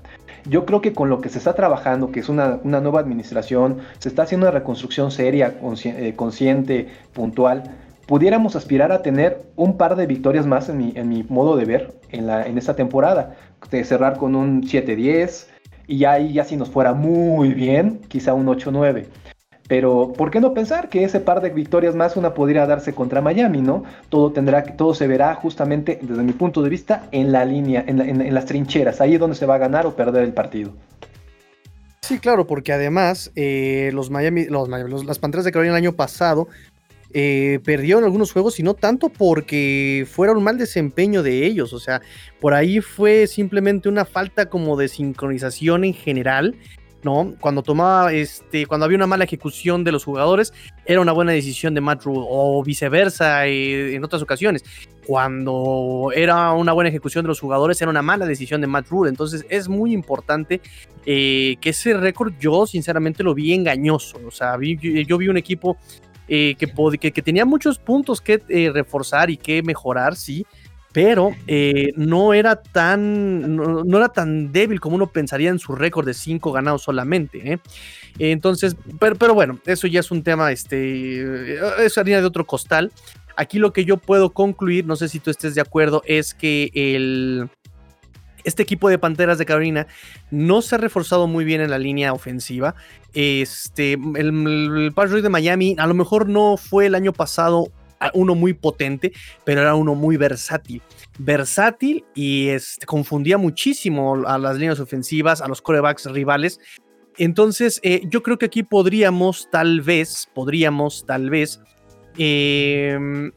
Yo 0.49 0.65
creo 0.65 0.81
que 0.81 0.93
con 0.93 1.09
lo 1.09 1.21
que 1.21 1.29
se 1.29 1.37
está 1.37 1.53
trabajando, 1.53 2.11
que 2.11 2.19
es 2.19 2.29
una, 2.29 2.59
nueva 2.63 2.99
administración, 2.99 3.79
se 3.99 4.09
está 4.09 4.23
haciendo 4.23 4.47
una 4.47 4.51
reconstrucción 4.51 5.11
seria, 5.11 5.59
eh, 5.83 6.13
consciente, 6.15 6.87
puntual, 7.13 7.63
pudiéramos 8.05 8.55
aspirar 8.55 8.91
a 8.91 9.01
tener 9.01 9.41
un 9.55 9.77
par 9.77 9.95
de 9.95 10.07
victorias 10.07 10.45
más 10.45 10.69
en 10.69 10.77
mi, 10.77 10.93
en 10.95 11.09
mi 11.09 11.23
modo 11.23 11.57
de 11.57 11.65
ver 11.65 11.93
en, 12.11 12.27
la, 12.27 12.45
en 12.45 12.57
esta 12.57 12.75
temporada. 12.75 13.35
De 13.69 13.83
cerrar 13.83 14.17
con 14.17 14.35
un 14.35 14.63
7-10, 14.63 15.47
y 15.87 15.99
ya 15.99 16.11
ahí 16.13 16.33
ya 16.33 16.43
si 16.43 16.55
nos 16.55 16.69
fuera 16.69 16.93
muy 16.93 17.53
bien, 17.53 18.01
quizá 18.07 18.33
un 18.33 18.47
8-9. 18.47 19.05
Pero, 19.67 20.13
¿por 20.15 20.31
qué 20.31 20.39
no 20.39 20.53
pensar 20.53 20.89
que 20.89 21.03
ese 21.03 21.19
par 21.19 21.41
de 21.41 21.49
victorias 21.49 21.93
más 21.93 22.15
una 22.15 22.33
podría 22.33 22.65
darse 22.65 22.93
contra 22.93 23.21
Miami, 23.21 23.61
no? 23.61 23.83
Todo 24.09 24.31
tendrá, 24.31 24.63
todo 24.63 24.93
se 24.93 25.07
verá 25.07 25.35
justamente, 25.35 25.99
desde 26.01 26.23
mi 26.23 26.31
punto 26.31 26.61
de 26.61 26.69
vista, 26.69 27.07
en 27.11 27.31
la 27.31 27.43
línea, 27.43 27.83
en, 27.85 28.33
las 28.33 28.45
trincheras. 28.45 29.01
Ahí 29.01 29.15
es 29.15 29.19
donde 29.19 29.35
se 29.35 29.45
va 29.45 29.55
a 29.55 29.57
ganar 29.57 29.85
o 29.85 29.95
perder 29.95 30.23
el 30.23 30.33
partido. 30.33 30.71
Sí, 32.01 32.19
claro, 32.19 32.47
porque 32.47 32.71
además 32.71 33.31
eh, 33.35 33.91
los 33.93 34.09
Miami, 34.09 34.45
los, 34.45 34.69
las 35.05 35.19
Panteras 35.19 35.43
de 35.43 35.51
Carolina 35.51 35.73
el 35.73 35.83
año 35.83 35.93
pasado 35.93 36.47
eh, 37.13 37.59
perdieron 37.65 38.05
algunos 38.05 38.31
juegos 38.31 38.59
y 38.59 38.63
no 38.63 38.73
tanto 38.73 39.09
porque 39.09 40.07
fuera 40.09 40.33
un 40.33 40.43
mal 40.43 40.57
desempeño 40.57 41.23
de 41.23 41.45
ellos, 41.45 41.73
o 41.73 41.79
sea, 41.79 42.01
por 42.39 42.53
ahí 42.53 42.79
fue 42.79 43.27
simplemente 43.27 43.89
una 43.89 44.05
falta 44.05 44.47
como 44.47 44.77
de 44.77 44.87
sincronización 44.87 45.83
en 45.83 45.93
general, 45.93 46.55
¿no? 47.03 47.35
Cuando 47.39 47.63
tomaba, 47.63 48.11
este, 48.13 48.65
cuando 48.65 48.85
había 48.85 48.97
una 48.97 49.07
mala 49.07 49.23
ejecución 49.23 49.83
de 49.83 49.91
los 49.91 50.03
jugadores, 50.03 50.53
era 50.85 51.01
una 51.01 51.11
buena 51.11 51.31
decisión 51.31 51.73
de 51.73 51.81
Matt 51.81 52.03
Rule, 52.03 52.25
o 52.29 52.63
viceversa 52.63 53.47
eh, 53.47 53.95
en 53.95 54.03
otras 54.03 54.21
ocasiones. 54.21 54.63
Cuando 55.05 56.11
era 56.13 56.51
una 56.51 56.73
buena 56.73 56.89
ejecución 56.89 57.23
de 57.23 57.29
los 57.29 57.39
jugadores, 57.39 57.81
era 57.81 57.89
una 57.89 58.01
mala 58.01 58.25
decisión 58.25 58.61
de 58.61 58.67
Matt 58.67 58.89
Rule. 58.89 59.09
Entonces 59.09 59.45
es 59.49 59.69
muy 59.69 59.93
importante 59.93 60.61
eh, 61.05 61.55
que 61.61 61.69
ese 61.69 61.93
récord 61.93 62.33
yo 62.39 62.67
sinceramente 62.67 63.23
lo 63.23 63.33
vi 63.33 63.53
engañoso. 63.53 64.19
O 64.27 64.31
sea, 64.31 64.57
yo 64.59 65.17
vi 65.17 65.27
un 65.29 65.37
equipo 65.37 65.77
eh, 66.29 66.55
que, 66.55 67.11
que, 67.11 67.21
tenía 67.21 67.45
muchos 67.45 67.79
puntos 67.79 68.19
que 68.19 68.41
eh, 68.49 68.69
reforzar 68.73 69.29
y 69.29 69.37
que 69.37 69.63
mejorar, 69.63 70.17
sí, 70.17 70.45
pero 70.97 71.35
eh, 71.45 71.93
no 71.95 72.33
era 72.33 72.55
tan 72.55 73.55
no, 73.55 73.97
era 73.99 74.09
tan 74.09 74.51
débil 74.51 74.79
como 74.79 74.95
uno 74.95 75.05
pensaría 75.05 75.51
en 75.51 75.59
su 75.59 75.75
récord 75.75 76.07
de 76.07 76.15
cinco 76.15 76.51
ganados 76.51 76.81
solamente. 76.81 77.59
Entonces, 78.17 78.75
pero, 78.99 79.35
bueno, 79.35 79.59
eso 79.67 79.85
ya 79.85 79.99
es 79.99 80.09
un 80.09 80.23
tema, 80.23 80.51
este, 80.51 81.59
es 81.85 81.95
harina 81.99 82.19
de 82.19 82.25
otro 82.25 82.47
costal. 82.47 82.91
Aquí 83.35 83.59
lo 83.59 83.73
que 83.73 83.85
yo 83.85 83.97
puedo 83.97 84.31
concluir, 84.31 84.87
no 84.87 84.95
sé 84.95 85.07
si 85.07 85.19
tú 85.19 85.29
estés 85.29 85.53
de 85.53 85.61
acuerdo, 85.61 86.01
es 86.07 86.33
que 86.33 86.71
el, 86.73 87.47
Este 88.43 88.63
equipo 88.63 88.89
de 88.89 88.97
Panteras 88.97 89.37
de 89.37 89.45
Carolina 89.45 89.85
no 90.31 90.63
se 90.63 90.73
ha 90.73 90.77
reforzado 90.79 91.27
muy 91.27 91.45
bien 91.45 91.61
en 91.61 91.69
la 91.69 91.77
línea 91.77 92.11
ofensiva. 92.11 92.73
Este, 93.13 93.93
el, 93.93 94.91
el 94.95 95.21
de 95.21 95.29
Miami 95.29 95.75
a 95.77 95.85
lo 95.85 95.93
mejor 95.93 96.27
no 96.27 96.57
fue 96.57 96.87
el 96.87 96.95
año 96.95 97.13
pasado 97.13 97.71
uno 98.13 98.35
muy 98.35 98.53
potente, 98.53 99.11
pero 99.43 99.61
era 99.61 99.75
uno 99.75 99.95
muy 99.95 100.17
versátil. 100.17 100.81
Versátil 101.19 102.05
y 102.13 102.49
este, 102.49 102.85
confundía 102.85 103.37
muchísimo 103.37 104.27
a 104.27 104.37
las 104.37 104.57
líneas 104.57 104.79
ofensivas, 104.79 105.41
a 105.41 105.47
los 105.47 105.61
corebacks 105.61 106.05
rivales. 106.05 106.59
Entonces, 107.17 107.79
eh, 107.83 108.01
yo 108.09 108.21
creo 108.21 108.37
que 108.37 108.45
aquí 108.45 108.63
podríamos, 108.63 109.49
tal 109.51 109.81
vez, 109.81 110.29
podríamos, 110.33 111.05
tal 111.05 111.29
vez, 111.29 111.59
em, 112.17 113.31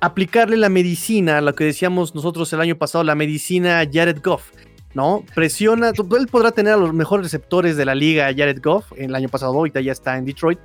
aplicarle 0.00 0.56
la 0.56 0.68
medicina, 0.68 1.40
lo 1.40 1.54
que 1.54 1.64
decíamos 1.64 2.14
nosotros 2.14 2.52
el 2.52 2.60
año 2.60 2.76
pasado, 2.76 3.04
la 3.04 3.14
medicina 3.14 3.88
Jared 3.90 4.20
Goff. 4.22 4.50
¿no? 4.94 5.24
Presiona, 5.34 5.90
él 5.90 6.26
podrá 6.28 6.50
tener 6.50 6.72
a 6.74 6.76
los 6.76 6.92
mejores 6.92 7.26
receptores 7.26 7.76
de 7.76 7.84
la 7.84 7.94
liga, 7.94 8.24
Jared 8.36 8.60
Goff, 8.62 8.92
el 8.96 9.14
año 9.14 9.28
pasado, 9.28 9.52
ahorita 9.52 9.80
ya 9.80 9.92
está 9.92 10.16
en 10.16 10.24
Detroit. 10.24 10.58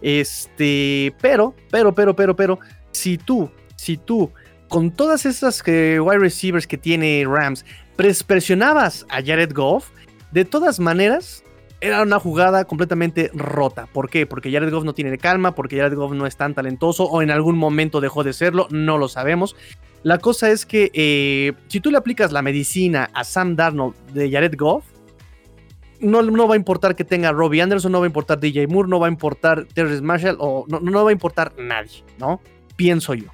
Este, 0.00 1.14
pero, 1.20 1.54
pero, 1.70 1.94
pero, 1.94 2.14
pero, 2.14 2.36
pero, 2.36 2.58
si 2.92 3.18
tú, 3.18 3.50
si 3.76 3.96
tú, 3.96 4.30
con 4.68 4.90
todas 4.90 5.26
esas 5.26 5.62
eh, 5.66 6.00
wide 6.00 6.18
receivers 6.18 6.66
que 6.66 6.78
tiene 6.78 7.24
Rams, 7.26 7.64
presionabas 8.26 9.06
a 9.08 9.22
Jared 9.22 9.52
Goff, 9.52 9.90
de 10.30 10.44
todas 10.44 10.80
maneras, 10.80 11.44
era 11.82 12.00
una 12.02 12.20
jugada 12.20 12.64
completamente 12.64 13.30
rota. 13.34 13.86
¿Por 13.92 14.08
qué? 14.08 14.24
Porque 14.24 14.52
Jared 14.52 14.70
Goff 14.70 14.84
no 14.84 14.94
tiene 14.94 15.18
calma, 15.18 15.54
porque 15.54 15.76
Jared 15.76 15.96
Goff 15.96 16.12
no 16.12 16.26
es 16.26 16.36
tan 16.36 16.54
talentoso 16.54 17.04
o 17.04 17.22
en 17.22 17.30
algún 17.30 17.58
momento 17.58 18.00
dejó 18.00 18.22
de 18.22 18.32
serlo, 18.32 18.68
no 18.70 18.98
lo 18.98 19.08
sabemos. 19.08 19.56
La 20.04 20.18
cosa 20.18 20.50
es 20.50 20.64
que 20.64 20.90
eh, 20.94 21.52
si 21.68 21.80
tú 21.80 21.90
le 21.90 21.98
aplicas 21.98 22.32
la 22.32 22.40
medicina 22.40 23.10
a 23.14 23.24
Sam 23.24 23.56
Darnold 23.56 23.94
de 24.12 24.30
Jared 24.30 24.54
Goff, 24.56 24.84
no, 26.00 26.22
no, 26.22 26.48
va 26.48 26.54
a 26.54 26.56
importar 26.56 26.96
que 26.96 27.04
tenga 27.04 27.30
Robbie 27.32 27.62
Anderson, 27.62 27.92
no 27.92 28.00
va 28.00 28.06
a 28.06 28.08
importar 28.08 28.40
DJ 28.40 28.66
Moore, 28.66 28.88
no 28.88 28.98
va 28.98 29.06
a 29.06 29.10
importar 29.10 29.66
Terrence 29.66 30.02
Marshall 30.02 30.36
o 30.40 30.64
no, 30.68 30.80
no 30.80 31.04
va 31.04 31.10
a 31.10 31.12
importar 31.12 31.52
nadie, 31.58 32.04
¿no? 32.18 32.40
Pienso 32.82 33.14
yo. 33.14 33.26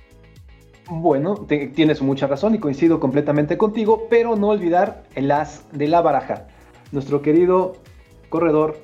Bueno, 0.90 1.46
tienes 1.74 2.02
mucha 2.02 2.26
razón 2.26 2.54
y 2.54 2.58
coincido 2.58 3.00
completamente 3.00 3.56
contigo, 3.56 4.06
pero 4.10 4.36
no 4.36 4.48
olvidar 4.48 5.04
el 5.14 5.30
as 5.30 5.64
de 5.72 5.88
la 5.88 6.02
baraja. 6.02 6.48
Nuestro 6.92 7.22
querido 7.22 7.76
corredor 8.28 8.76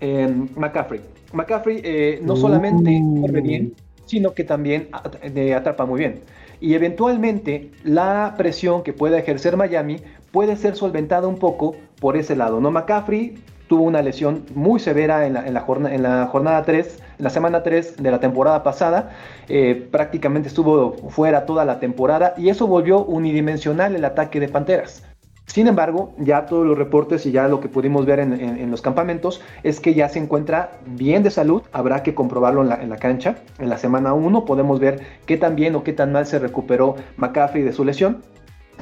eh, 0.00 0.32
McCaffrey. 0.54 1.00
McCaffrey 1.32 1.80
eh, 1.82 2.20
no 2.22 2.36
solamente 2.36 3.02
corre 3.20 3.40
bien, 3.40 3.74
sino 4.06 4.32
que 4.32 4.44
también 4.44 4.88
atrapa 5.56 5.86
muy 5.86 5.98
bien 5.98 6.22
y 6.60 6.74
eventualmente 6.74 7.70
la 7.82 8.34
presión 8.36 8.82
que 8.82 8.92
pueda 8.92 9.18
ejercer 9.18 9.56
Miami 9.56 10.02
puede 10.30 10.56
ser 10.56 10.76
solventada 10.76 11.26
un 11.26 11.38
poco 11.38 11.74
por 12.00 12.16
ese 12.16 12.36
lado. 12.36 12.60
¿no? 12.60 12.70
McCaffrey 12.70 13.38
tuvo 13.70 13.84
una 13.84 14.02
lesión 14.02 14.46
muy 14.52 14.80
severa 14.80 15.26
en 15.26 15.54
la, 15.54 15.60
jornada, 15.60 15.94
en 15.94 16.02
la 16.02 16.26
jornada 16.26 16.64
3, 16.64 16.98
en 17.18 17.22
la 17.22 17.30
semana 17.30 17.62
3 17.62 17.98
de 17.98 18.10
la 18.10 18.18
temporada 18.18 18.64
pasada. 18.64 19.12
Eh, 19.48 19.88
prácticamente 19.92 20.48
estuvo 20.48 20.94
fuera 21.08 21.46
toda 21.46 21.64
la 21.64 21.78
temporada 21.78 22.34
y 22.36 22.48
eso 22.48 22.66
volvió 22.66 23.04
unidimensional 23.04 23.94
el 23.94 24.04
ataque 24.04 24.40
de 24.40 24.48
Panteras. 24.48 25.04
Sin 25.46 25.68
embargo, 25.68 26.14
ya 26.18 26.46
todos 26.46 26.66
los 26.66 26.76
reportes 26.76 27.24
y 27.26 27.30
ya 27.30 27.46
lo 27.46 27.60
que 27.60 27.68
pudimos 27.68 28.06
ver 28.06 28.18
en, 28.18 28.70
los 28.72 28.82
campamentos 28.82 29.40
es 29.62 29.78
que 29.78 29.94
ya 29.94 30.08
se 30.08 30.18
encuentra 30.18 30.72
bien 30.84 31.22
de 31.22 31.30
salud. 31.30 31.62
Habrá 31.70 32.02
que 32.02 32.12
comprobarlo 32.12 32.62
en 32.62 32.88
la, 32.88 32.96
cancha. 32.96 33.36
En 33.60 33.68
la 33.68 33.78
semana 33.78 34.14
1 34.14 34.46
podemos 34.46 34.80
ver 34.80 35.00
qué 35.26 35.36
tan 35.36 35.54
bien 35.54 35.76
o 35.76 35.84
qué 35.84 35.92
tan 35.92 36.10
mal 36.10 36.26
se 36.26 36.40
recuperó 36.40 36.96
McCaffrey 37.18 37.62
de 37.62 37.72
su 37.72 37.84
lesión. 37.84 38.22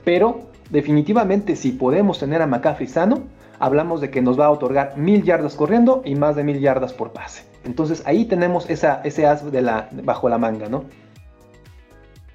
Pero 0.05 0.49
definitivamente 0.71 1.57
si 1.57 1.73
podemos 1.73 2.19
tener 2.21 2.41
a 2.41 2.47
McCaffrey 2.47 2.89
sano, 2.89 3.25
hablamos 3.59 4.01
de 4.01 4.11
que 4.11 4.21
nos 4.21 4.39
va 4.39 4.47
a 4.47 4.51
otorgar 4.51 4.97
mil 4.97 5.23
yardas 5.23 5.55
corriendo 5.55 6.03
y 6.05 6.15
más 6.15 6.37
de 6.37 6.45
mil 6.45 6.61
yardas 6.61 6.93
por 6.93 7.13
pase. 7.13 7.45
Entonces 7.65 8.03
ahí 8.07 8.25
tenemos 8.25 8.69
esa, 8.71 9.01
ese 9.05 9.27
as 9.27 9.51
de 9.51 9.63
la, 9.63 9.89
bajo 9.93 10.29
la 10.29 10.39
manga, 10.39 10.69
¿no? 10.69 10.85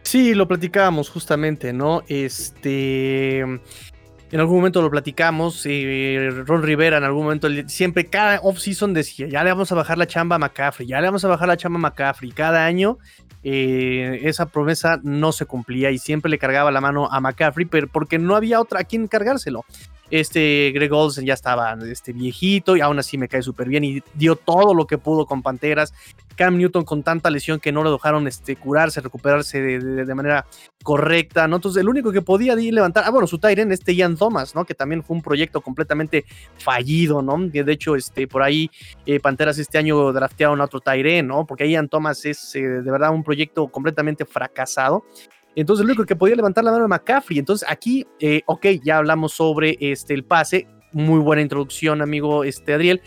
Sí, 0.03 0.35
lo 0.35 0.47
platicábamos 0.47 1.09
justamente, 1.09 1.73
¿no? 1.73 2.03
Este. 2.07 3.39
En 3.39 4.39
algún 4.39 4.57
momento 4.57 4.81
lo 4.81 4.89
platicamos, 4.89 5.63
eh, 5.65 6.29
Ron 6.47 6.63
Rivera 6.63 6.97
en 6.97 7.03
algún 7.03 7.25
momento, 7.25 7.47
siempre 7.67 8.07
cada 8.07 8.39
off-season 8.41 8.91
decía, 8.91 9.27
ya 9.27 9.43
le 9.43 9.51
vamos 9.51 9.71
a 9.71 9.75
bajar 9.75 9.99
la 9.99 10.07
chamba 10.07 10.37
a 10.37 10.39
McCaffrey, 10.39 10.87
ya 10.87 10.99
le 11.01 11.05
vamos 11.05 11.23
a 11.23 11.27
bajar 11.27 11.47
la 11.47 11.55
chamba 11.55 11.77
a 11.77 11.81
McCaffrey. 11.81 12.31
Cada 12.31 12.65
año 12.65 12.97
eh, 13.43 14.21
esa 14.23 14.47
promesa 14.47 14.99
no 15.03 15.33
se 15.33 15.45
cumplía 15.45 15.91
y 15.91 15.99
siempre 15.99 16.31
le 16.31 16.39
cargaba 16.39 16.71
la 16.71 16.81
mano 16.81 17.07
a 17.11 17.19
McCaffrey, 17.19 17.67
pero 17.67 17.87
porque 17.87 18.17
no 18.17 18.35
había 18.35 18.59
otra 18.59 18.79
a 18.79 18.83
quien 18.85 19.07
cargárselo. 19.07 19.65
Este 20.09 20.71
Greg 20.73 20.93
Olsen 20.93 21.25
ya 21.25 21.33
estaba 21.33 21.75
este, 21.89 22.13
viejito 22.13 22.75
y 22.75 22.81
aún 22.81 22.99
así 22.99 23.17
me 23.17 23.27
cae 23.27 23.41
súper 23.41 23.67
bien 23.67 23.83
y 23.83 24.03
dio 24.13 24.35
todo 24.35 24.73
lo 24.73 24.85
que 24.85 24.97
pudo 24.97 25.25
con 25.25 25.41
Panteras. 25.41 25.93
Cam 26.35 26.57
Newton 26.57 26.83
con 26.83 27.03
tanta 27.03 27.29
lesión 27.29 27.59
que 27.59 27.71
no 27.71 27.83
lo 27.83 27.91
dejaron 27.91 28.27
este, 28.27 28.55
curarse, 28.55 29.01
recuperarse 29.01 29.61
de, 29.61 30.15
manera 30.15 30.45
correcta, 30.83 31.47
¿no? 31.47 31.57
Entonces 31.57 31.81
el 31.81 31.89
único 31.89 32.11
que 32.11 32.21
podía 32.21 32.55
levantar, 32.55 33.03
ah, 33.05 33.11
bueno, 33.11 33.27
su 33.27 33.37
Tyren, 33.39 33.71
este 33.71 33.95
Ian 33.95 34.17
Thomas, 34.17 34.55
¿no? 34.55 34.65
Que 34.65 34.73
también 34.73 35.03
fue 35.03 35.15
un 35.15 35.21
proyecto 35.21 35.61
completamente 35.61 36.25
fallido, 36.57 37.21
¿no? 37.21 37.37
De 37.37 37.71
hecho, 37.71 37.95
este, 37.95 38.27
por 38.27 38.41
ahí 38.41 38.69
eh, 39.05 39.19
Panteras 39.19 39.57
este 39.57 39.77
año 39.77 40.11
draftearon 40.11 40.59
a 40.61 40.65
otro 40.65 40.79
Tyren, 40.79 41.27
¿no? 41.27 41.45
Porque 41.45 41.69
Ian 41.69 41.87
Thomas 41.87 42.25
es 42.25 42.55
eh, 42.55 42.61
de 42.61 42.91
verdad 42.91 43.11
un 43.11 43.23
proyecto 43.23 43.67
completamente 43.67 44.25
fracasado. 44.25 45.05
Entonces, 45.55 45.83
el 45.83 45.89
único 45.89 46.05
que 46.05 46.15
podía 46.15 46.35
levantar 46.35 46.63
la 46.63 46.71
mano 46.71 46.85
era 46.85 46.87
McCaffrey. 46.87 47.39
Entonces, 47.39 47.67
aquí, 47.69 48.05
eh, 48.19 48.41
ok, 48.45 48.65
ya 48.83 48.97
hablamos 48.97 49.33
sobre 49.33 49.77
este, 49.79 50.13
el 50.13 50.23
pase. 50.23 50.67
Muy 50.91 51.19
buena 51.19 51.41
introducción, 51.41 52.01
amigo 52.01 52.43
este, 52.43 52.73
Adriel. 52.73 53.01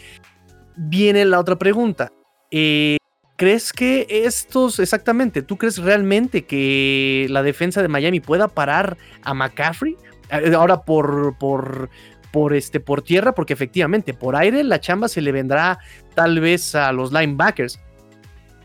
Viene 0.76 1.25
la 1.25 1.41
otra 1.41 1.57
pregunta. 1.57 2.12
Eh, 2.50 2.99
¿Crees 3.37 3.73
que 3.73 4.07
estos, 4.09 4.79
exactamente, 4.79 5.43
tú 5.43 5.59
crees 5.59 5.76
realmente 5.76 6.47
que 6.47 7.26
la 7.29 7.43
defensa 7.43 7.83
de 7.83 7.88
Miami 7.88 8.21
pueda 8.21 8.49
parar 8.49 8.97
a 9.23 9.35
McCaffrey? 9.35 9.97
Eh, 10.31 10.55
ahora 10.55 10.83
por, 10.85 11.37
por, 11.38 11.91
por, 12.33 12.55
este, 12.55 12.81
por 12.81 13.03
tierra, 13.03 13.35
porque 13.35 13.53
efectivamente 13.53 14.15
por 14.15 14.37
aire 14.37 14.65
la 14.65 14.81
chamba 14.81 15.09
se 15.09 15.21
le 15.21 15.33
vendrá 15.33 15.79
tal 16.15 16.41
vez 16.41 16.75
a 16.75 16.93
los 16.93 17.12
linebackers 17.12 17.79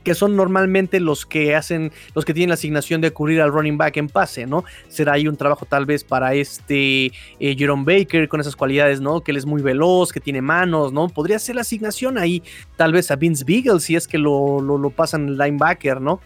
que 0.03 0.15
son 0.15 0.35
normalmente 0.35 0.99
los 0.99 1.25
que 1.25 1.55
hacen, 1.55 1.91
los 2.15 2.25
que 2.25 2.33
tienen 2.33 2.49
la 2.49 2.55
asignación 2.55 3.01
de 3.01 3.11
cubrir 3.11 3.41
al 3.41 3.51
running 3.51 3.77
back 3.77 3.97
en 3.97 4.07
pase, 4.07 4.45
¿no? 4.45 4.63
Será 4.87 5.13
ahí 5.13 5.27
un 5.27 5.37
trabajo 5.37 5.65
tal 5.65 5.85
vez 5.85 6.03
para 6.03 6.33
este 6.33 7.11
eh, 7.39 7.55
Jerome 7.57 7.83
Baker 7.85 8.27
con 8.27 8.39
esas 8.39 8.55
cualidades, 8.55 9.01
¿no? 9.01 9.21
Que 9.21 9.31
él 9.31 9.37
es 9.37 9.45
muy 9.45 9.61
veloz, 9.61 10.11
que 10.11 10.19
tiene 10.19 10.41
manos, 10.41 10.93
¿no? 10.93 11.07
Podría 11.09 11.39
ser 11.39 11.55
la 11.55 11.61
asignación 11.61 12.17
ahí, 12.17 12.43
tal 12.77 12.93
vez 12.93 13.11
a 13.11 13.15
Vince 13.15 13.43
Beagle 13.45 13.79
si 13.79 13.95
es 13.95 14.07
que 14.07 14.17
lo, 14.17 14.61
lo, 14.61 14.77
lo 14.77 14.89
pasan 14.89 15.37
linebacker, 15.37 16.01
¿no? 16.01 16.21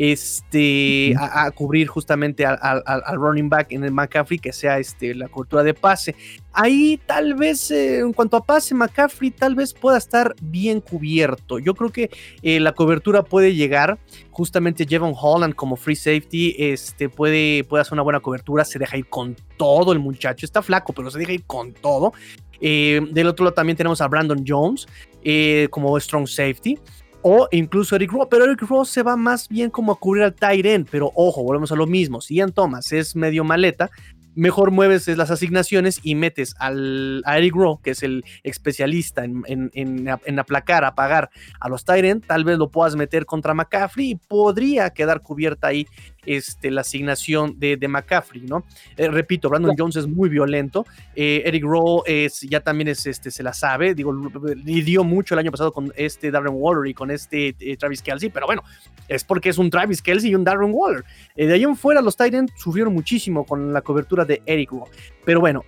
Este, 0.00 1.14
a, 1.18 1.50
cubrir 1.50 1.86
justamente 1.86 2.46
al, 2.46 2.82
running 3.16 3.50
back 3.50 3.70
en 3.70 3.84
el 3.84 3.92
McCaffrey, 3.92 4.38
que 4.38 4.50
sea 4.50 4.78
este, 4.78 5.14
la 5.14 5.28
cobertura 5.28 5.62
de 5.62 5.74
pase. 5.74 6.16
Ahí 6.54 6.98
tal 7.04 7.34
vez, 7.34 7.70
eh, 7.70 7.98
en 7.98 8.14
cuanto 8.14 8.38
a 8.38 8.42
pase, 8.42 8.74
McCaffrey 8.74 9.30
tal 9.30 9.54
vez 9.54 9.74
pueda 9.74 9.98
estar 9.98 10.34
bien 10.40 10.80
cubierto. 10.80 11.58
Yo 11.58 11.74
creo 11.74 11.92
que 11.92 12.08
eh, 12.40 12.60
la 12.60 12.72
cobertura 12.72 13.24
puede 13.24 13.54
llegar. 13.54 13.98
Justamente 14.30 14.86
Jevon 14.88 15.12
Holland 15.14 15.54
como 15.54 15.76
free 15.76 15.96
safety 15.96 16.56
este, 16.56 17.10
puede, 17.10 17.62
puede 17.64 17.82
hacer 17.82 17.92
una 17.92 18.02
buena 18.02 18.20
cobertura. 18.20 18.64
Se 18.64 18.78
deja 18.78 18.96
ir 18.96 19.06
con 19.06 19.36
todo 19.58 19.92
el 19.92 19.98
muchacho. 19.98 20.46
Está 20.46 20.62
flaco, 20.62 20.94
pero 20.94 21.10
se 21.10 21.18
deja 21.18 21.32
ir 21.32 21.44
con 21.44 21.74
todo. 21.74 22.14
Eh, 22.62 23.06
del 23.10 23.26
otro 23.26 23.44
lado 23.44 23.54
también 23.54 23.76
tenemos 23.76 24.00
a 24.00 24.08
Brandon 24.08 24.44
Jones 24.46 24.86
como 25.70 26.00
strong 26.00 26.26
safety 26.26 26.78
o 27.22 27.48
incluso 27.50 27.96
Eric 27.96 28.12
Ross, 28.12 28.28
pero 28.30 28.44
Eric 28.44 28.62
Ross 28.62 28.90
se 28.90 29.02
va 29.02 29.16
más 29.16 29.48
bien 29.48 29.70
como 29.70 29.92
a 29.92 29.98
cubrir 29.98 30.24
al 30.24 30.34
Tyren, 30.34 30.86
pero 30.90 31.12
ojo, 31.14 31.42
volvemos 31.42 31.72
a 31.72 31.76
lo 31.76 31.86
mismo, 31.86 32.20
si 32.20 32.36
Ian 32.36 32.52
Thomas 32.52 32.92
es 32.92 33.14
medio 33.16 33.44
maleta, 33.44 33.90
mejor 34.34 34.70
mueves 34.70 35.06
las 35.08 35.30
asignaciones 35.30 36.00
y 36.02 36.14
metes 36.14 36.54
al, 36.58 37.22
a 37.26 37.38
Eric 37.38 37.54
Rowe, 37.54 37.80
que 37.82 37.90
es 37.90 38.02
el 38.02 38.24
especialista 38.42 39.24
en, 39.24 39.44
en, 39.46 40.38
aplacar, 40.38 40.84
apagar 40.84 41.30
a 41.60 41.68
los 41.68 41.84
Tyrant, 41.84 42.24
tal 42.26 42.44
vez 42.44 42.58
lo 42.58 42.70
puedas 42.70 42.96
meter 42.96 43.26
contra 43.26 43.54
McCaffrey 43.54 44.10
y 44.10 44.14
podría 44.14 44.90
quedar 44.90 45.20
cubierta 45.22 45.68
ahí 45.68 45.86
este, 46.26 46.70
la 46.70 46.82
asignación 46.82 47.58
de, 47.58 47.76
de 47.76 47.88
McCaffrey, 47.88 48.42
¿no? 48.42 48.64
Eh, 48.96 49.08
repito, 49.08 49.48
Brandon 49.48 49.74
Jones 49.76 49.96
es 49.96 50.06
muy 50.06 50.28
violento, 50.28 50.86
eh, 51.14 51.42
Eric 51.44 51.64
Rowe 51.64 52.02
es, 52.06 52.40
ya 52.40 52.60
también 52.60 52.88
es, 52.88 53.06
este, 53.06 53.30
se 53.30 53.42
la 53.42 53.52
sabe, 53.52 53.94
digo, 53.94 54.14
dio 54.54 55.04
mucho 55.04 55.34
el 55.34 55.40
año 55.40 55.50
pasado 55.50 55.72
con 55.72 55.92
este 55.96 56.30
Darren 56.30 56.54
Waller 56.54 56.90
y 56.90 56.94
con 56.94 57.10
este 57.10 57.54
eh, 57.58 57.76
Travis 57.76 58.02
Kelsey, 58.02 58.30
pero 58.30 58.46
bueno, 58.46 58.62
es 59.08 59.24
porque 59.24 59.48
es 59.48 59.58
un 59.58 59.70
Travis 59.70 60.02
Kelsey 60.02 60.30
y 60.30 60.34
un 60.34 60.44
Darren 60.44 60.70
Waller. 60.72 61.04
de 61.36 61.52
ahí 61.52 61.62
en 61.62 61.76
fuera 61.76 62.00
los 62.00 62.16
Tyrants 62.16 62.52
sufrieron 62.56 62.92
muchísimo 62.92 63.44
con 63.44 63.72
la 63.72 63.82
cobertura 63.82 64.24
de 64.24 64.42
Eric 64.46 64.70
Rowe. 64.70 64.90
Pero 65.24 65.40
bueno, 65.40 65.64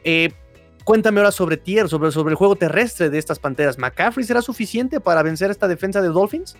Cuéntame 0.84 1.20
ahora 1.20 1.30
sobre 1.30 1.56
tierra, 1.56 1.88
sobre, 1.88 2.10
sobre 2.10 2.32
el 2.32 2.36
juego 2.36 2.56
terrestre 2.56 3.08
de 3.08 3.18
estas 3.18 3.38
panteras. 3.38 3.78
¿McCaffrey 3.78 4.26
será 4.26 4.42
suficiente 4.42 5.00
para 5.00 5.22
vencer 5.22 5.50
esta 5.50 5.68
defensa 5.68 6.02
de 6.02 6.08
Dolphins? 6.08 6.56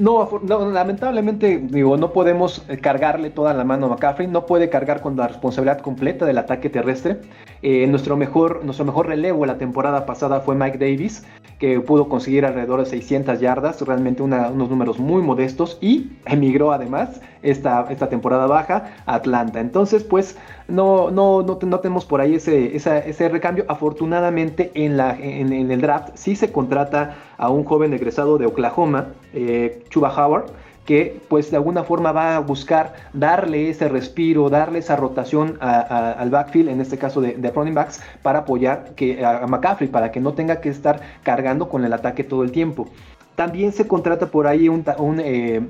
No, 0.00 0.40
lamentablemente, 0.72 1.58
digo, 1.58 1.98
no 1.98 2.10
podemos 2.14 2.64
eh, 2.70 2.78
cargarle 2.78 3.28
toda 3.28 3.52
la 3.52 3.64
mano 3.64 3.84
a 3.84 3.88
McCaffrey, 3.90 4.26
no 4.28 4.46
puede 4.46 4.70
cargar 4.70 5.02
con 5.02 5.14
la 5.14 5.28
responsabilidad 5.28 5.80
completa 5.82 6.24
del 6.24 6.38
ataque 6.38 6.70
terrestre. 6.70 7.20
Eh, 7.62 7.86
nuestro, 7.86 8.16
mejor, 8.16 8.64
nuestro 8.64 8.86
mejor 8.86 9.06
relevo 9.08 9.44
la 9.44 9.58
temporada 9.58 10.06
pasada 10.06 10.40
fue 10.40 10.54
Mike 10.54 10.78
Davis, 10.78 11.26
que 11.58 11.78
pudo 11.80 12.08
conseguir 12.08 12.46
alrededor 12.46 12.80
de 12.80 12.86
600 12.86 13.38
yardas, 13.38 13.82
realmente 13.82 14.22
unos 14.22 14.54
números 14.54 14.98
muy 14.98 15.20
modestos 15.20 15.76
y 15.82 16.12
emigró 16.24 16.72
además 16.72 17.20
esta, 17.42 17.86
esta 17.90 18.08
temporada 18.08 18.46
baja 18.46 18.92
a 19.04 19.14
Atlanta. 19.14 19.60
Entonces, 19.60 20.02
pues 20.02 20.38
no, 20.68 21.10
no, 21.10 21.42
no, 21.42 21.80
tenemos 21.80 22.06
por 22.06 22.22
ahí 22.22 22.36
ese, 22.36 22.74
ese 22.74 23.28
recambio. 23.28 23.66
Afortunadamente 23.68 24.70
en, 24.74 24.96
la, 24.96 25.14
en, 25.18 25.52
el 25.52 25.80
draft 25.82 26.12
sí 26.14 26.36
se 26.36 26.50
contrata 26.50 27.16
a 27.36 27.50
un 27.50 27.64
joven 27.64 27.92
egresado 27.92 28.38
de 28.38 28.46
Oklahoma, 28.46 29.08
eh, 29.34 29.84
Chuba 29.90 30.08
Howard 30.16 30.50
que 30.90 31.20
pues 31.28 31.52
de 31.52 31.56
alguna 31.56 31.84
forma 31.84 32.10
va 32.10 32.34
a 32.34 32.40
buscar 32.40 32.94
darle 33.12 33.70
ese 33.70 33.88
respiro, 33.88 34.50
darle 34.50 34.80
esa 34.80 34.96
rotación 34.96 35.56
al 35.60 36.30
backfield, 36.30 36.68
en 36.68 36.80
este 36.80 36.98
caso 36.98 37.20
de, 37.20 37.52
running 37.54 37.74
backs, 37.74 38.02
para 38.24 38.40
apoyar 38.40 38.90
que, 38.96 39.24
a, 39.24 39.46
McCaffrey, 39.46 39.88
para 39.88 40.10
que 40.10 40.18
no 40.18 40.32
tenga 40.32 40.60
que 40.60 40.68
estar 40.68 41.00
cargando 41.22 41.68
con 41.68 41.84
el 41.84 41.92
ataque 41.92 42.24
todo 42.24 42.42
el 42.42 42.50
tiempo. 42.50 42.88
También 43.36 43.72
se 43.72 43.88
contrata 43.88 44.26
por 44.30 44.46
ahí 44.46 44.68
un, 44.68 44.84
un, 44.98 45.20
eh, 45.20 45.62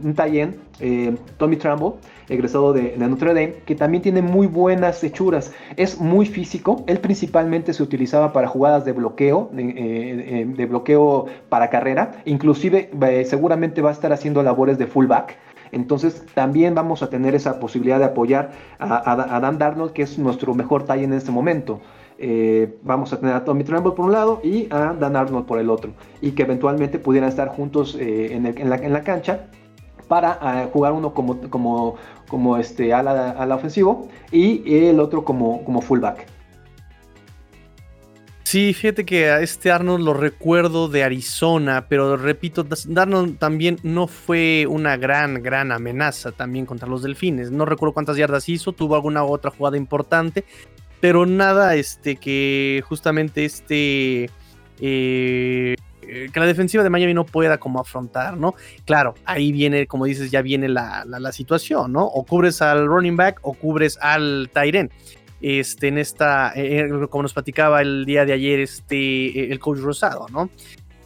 eh, 0.81 1.17
Tommy 1.37 1.57
Trumbull, 1.57 1.95
egresado 2.29 2.73
de, 2.73 2.97
Notre 2.97 3.29
Dame, 3.29 3.55
que 3.65 3.77
también 3.77 4.03
tiene 4.03 4.23
muy 4.23 4.49
buenas 4.49 5.05
hechuras. 5.05 5.53
Es 5.77 6.01
muy 6.01 6.27
físico. 6.27 6.83
Él 6.89 6.99
principalmente 6.99 7.73
se 7.73 7.83
utilizaba 7.83 8.33
para 8.33 8.49
jugadas 8.49 8.85
de 8.85 8.93
bloqueo, 8.93 9.51
de, 9.53 10.43
eh, 10.43 10.67
bloqueo 10.67 11.27
para 11.49 11.71
carrera. 11.71 12.23
Inclusive 12.25 12.91
seguramente 13.25 13.83
va 13.83 13.91
a 13.91 13.93
estar 13.93 14.13
haciendo 14.13 14.43
labores 14.43 14.77
de 14.77 14.87
fullback. 14.87 15.37
Entonces 15.73 16.25
también 16.35 16.75
vamos 16.75 17.03
a 17.03 17.11
tener 17.11 17.35
esa 17.35 17.61
posibilidad 17.61 17.99
de 17.99 18.07
apoyar 18.07 18.51
a, 18.79 19.41
Dan 19.41 19.59
Darnold, 19.59 19.93
que 19.93 20.03
es 20.03 20.19
nuestro 20.19 20.55
mejor 20.55 20.85
talle 20.85 21.05
en 21.05 21.13
este 21.13 21.31
momento. 21.31 21.81
Eh, 22.23 22.77
vamos 22.83 23.15
a 23.15 23.19
tener 23.19 23.35
a 23.35 23.45
Tommy 23.45 23.65
Tremble 23.65 23.93
por 23.93 24.05
un 24.05 24.13
lado 24.13 24.43
y 24.45 24.67
a 24.69 24.93
Dan 24.93 25.17
Arnold 25.17 25.47
por 25.47 25.59
el 25.59 25.71
otro. 25.71 25.93
Y 26.21 26.33
que 26.33 26.43
eventualmente 26.43 26.99
pudieran 26.99 27.31
estar 27.31 27.49
juntos 27.49 27.97
eh, 27.99 28.35
en, 28.35 28.93
la, 28.93 29.03
cancha 29.03 29.47
para 30.07 30.39
eh, 30.43 30.69
jugar 30.71 30.93
uno 30.93 31.15
como, 31.15 31.97
como, 32.29 32.57
este, 32.59 32.93
ala, 32.93 33.31
ala, 33.31 33.55
ofensivo 33.55 34.09
y 34.31 34.85
el 34.85 35.01
otro 35.01 35.25
como, 35.25 35.65
como 35.65 35.81
fullback. 35.81 36.27
Sí, 38.51 38.75
fíjate 38.75 39.07
que 39.07 39.31
a 39.31 39.41
este 39.43 39.71
Arnold 39.71 40.05
lo 40.05 40.13
recuerdo 40.13 40.89
de 40.89 41.05
Arizona, 41.05 41.87
pero 41.89 42.17
repito, 42.17 42.67
Arnold 42.97 43.39
también 43.39 43.79
no 43.85 44.09
fue 44.09 44.67
una 44.69 44.97
gran, 44.97 45.41
gran 45.41 45.71
amenaza 45.71 46.33
también 46.33 46.67
contra 46.67 46.89
los 46.89 47.03
delfines. 47.05 47.53
No 47.53 47.65
recuerdo 47.65 47.95
cuántas 47.95 48.17
yardas 48.17 48.49
hizo, 48.49 48.73
tuvo 48.73 48.97
alguna 48.97 49.23
otra 49.23 49.53
jugada 49.53 49.77
importante, 49.77 50.45
pero 51.01 51.27
nada 51.27 51.75
este 51.75 52.17
que 52.17 52.83
justamente 52.87 53.45
este 53.45 54.31
eh, 54.81 55.77
que 56.33 56.41
la 56.41 56.47
defensiva 56.47 56.83
de 56.83 56.91
Miami 56.91 57.15
no 57.15 57.25
pueda 57.25 57.59
como 57.59 57.81
afrontar, 57.81 58.37
¿no? 58.37 58.55
Claro, 58.85 59.15
ahí 59.25 59.53
viene, 59.53 59.87
como 59.87 60.07
dices, 60.07 60.31
ya 60.31 60.43
viene 60.43 60.69
la, 60.69 61.33
situación, 61.33 61.93
¿no? 61.93 62.05
O 62.05 62.25
cubres 62.25 62.61
al 62.63 62.87
running 62.87 63.17
back 63.17 63.39
o 63.43 63.55
cubres 63.55 63.99
al 64.01 64.51
Tyren. 64.53 64.91
Este, 65.41 65.89
en 65.89 65.99
esta, 65.99 66.53
eh, 66.55 66.81
eh, 66.81 67.07
como 67.09 67.23
nos 67.23 67.33
platicaba 67.33 67.81
el 67.81 68.05
día 68.05 68.25
de 68.27 68.33
ayer, 68.33 68.61
este, 68.61 69.53
el 69.53 69.59
coach 69.59 69.79
Rosado, 69.79 70.27
¿no? 70.31 70.51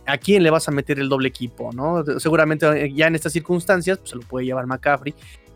¿A 0.07 0.19
quién 0.19 0.43
le 0.43 0.51
vas 0.51 0.69
a 0.69 0.73
meter 0.73 0.99
el 0.99 1.09
doble 1.09 1.29
equipo, 1.29 1.71
no? 1.73 2.03
Seguramente 2.19 2.93
ya 2.93 3.07
en 3.07 3.15
estas 3.15 3.33
circunstancias, 3.33 3.99
pues 3.99 4.11
se 4.11 4.17
lo 4.17 4.23
puede 4.23 4.47
llevar 4.47 4.67
McCaffrey, 4.67 5.15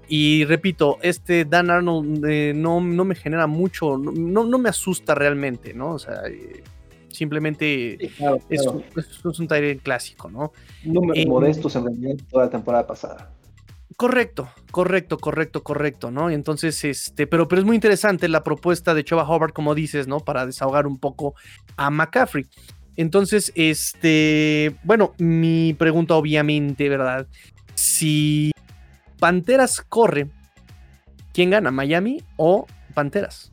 y 0.08 0.44
repito, 0.44 0.98
este 1.02 1.44
Dan 1.44 1.70
Arnold 1.70 2.24
eh, 2.24 2.52
no, 2.54 2.80
no, 2.80 3.04
me 3.04 3.14
genera 3.14 3.46
mucho, 3.46 3.98
no, 3.98 4.44
no, 4.44 4.58
me 4.58 4.68
asusta 4.68 5.14
realmente, 5.14 5.74
¿no? 5.74 5.92
O 5.92 5.98
sea, 5.98 6.22
eh, 6.26 6.62
simplemente 7.08 7.98
Es, 8.48 8.66
un 8.66 9.48
Tyrant 9.48 9.82
clásico, 9.82 10.30
¿no? 10.30 10.52
Números 10.84 11.18
eh, 11.18 11.26
modestos 11.26 11.76
en 11.76 11.84
realidad 11.84 12.14
toda 12.30 12.46
la 12.46 12.50
temporada 12.50 12.86
pasada. 12.86 13.32
Correcto, 13.96 14.48
correcto, 14.70 15.18
correcto, 15.18 15.62
correcto, 15.62 16.10
¿no? 16.10 16.30
Y 16.30 16.34
entonces, 16.34 16.84
este, 16.84 17.26
pero, 17.26 17.48
pero 17.48 17.60
es 17.60 17.66
muy 17.66 17.74
interesante 17.74 18.28
la 18.28 18.44
propuesta 18.44 18.94
de 18.94 19.04
Choba 19.04 19.28
Hobart, 19.28 19.52
como 19.52 19.74
dices, 19.74 20.06
¿no? 20.06 20.20
Para 20.20 20.46
desahogar 20.46 20.86
un 20.86 20.98
poco 20.98 21.34
a 21.76 21.90
McCaffrey. 21.90 22.46
Entonces, 22.96 23.52
este, 23.56 24.74
bueno, 24.84 25.14
mi 25.18 25.74
pregunta 25.74 26.14
obviamente, 26.14 26.88
¿verdad? 26.88 27.26
Si 27.74 28.52
Panteras 29.18 29.80
corre, 29.80 30.28
¿quién 31.32 31.50
gana? 31.50 31.70
¿Miami 31.72 32.22
o 32.36 32.66
Panteras? 32.94 33.52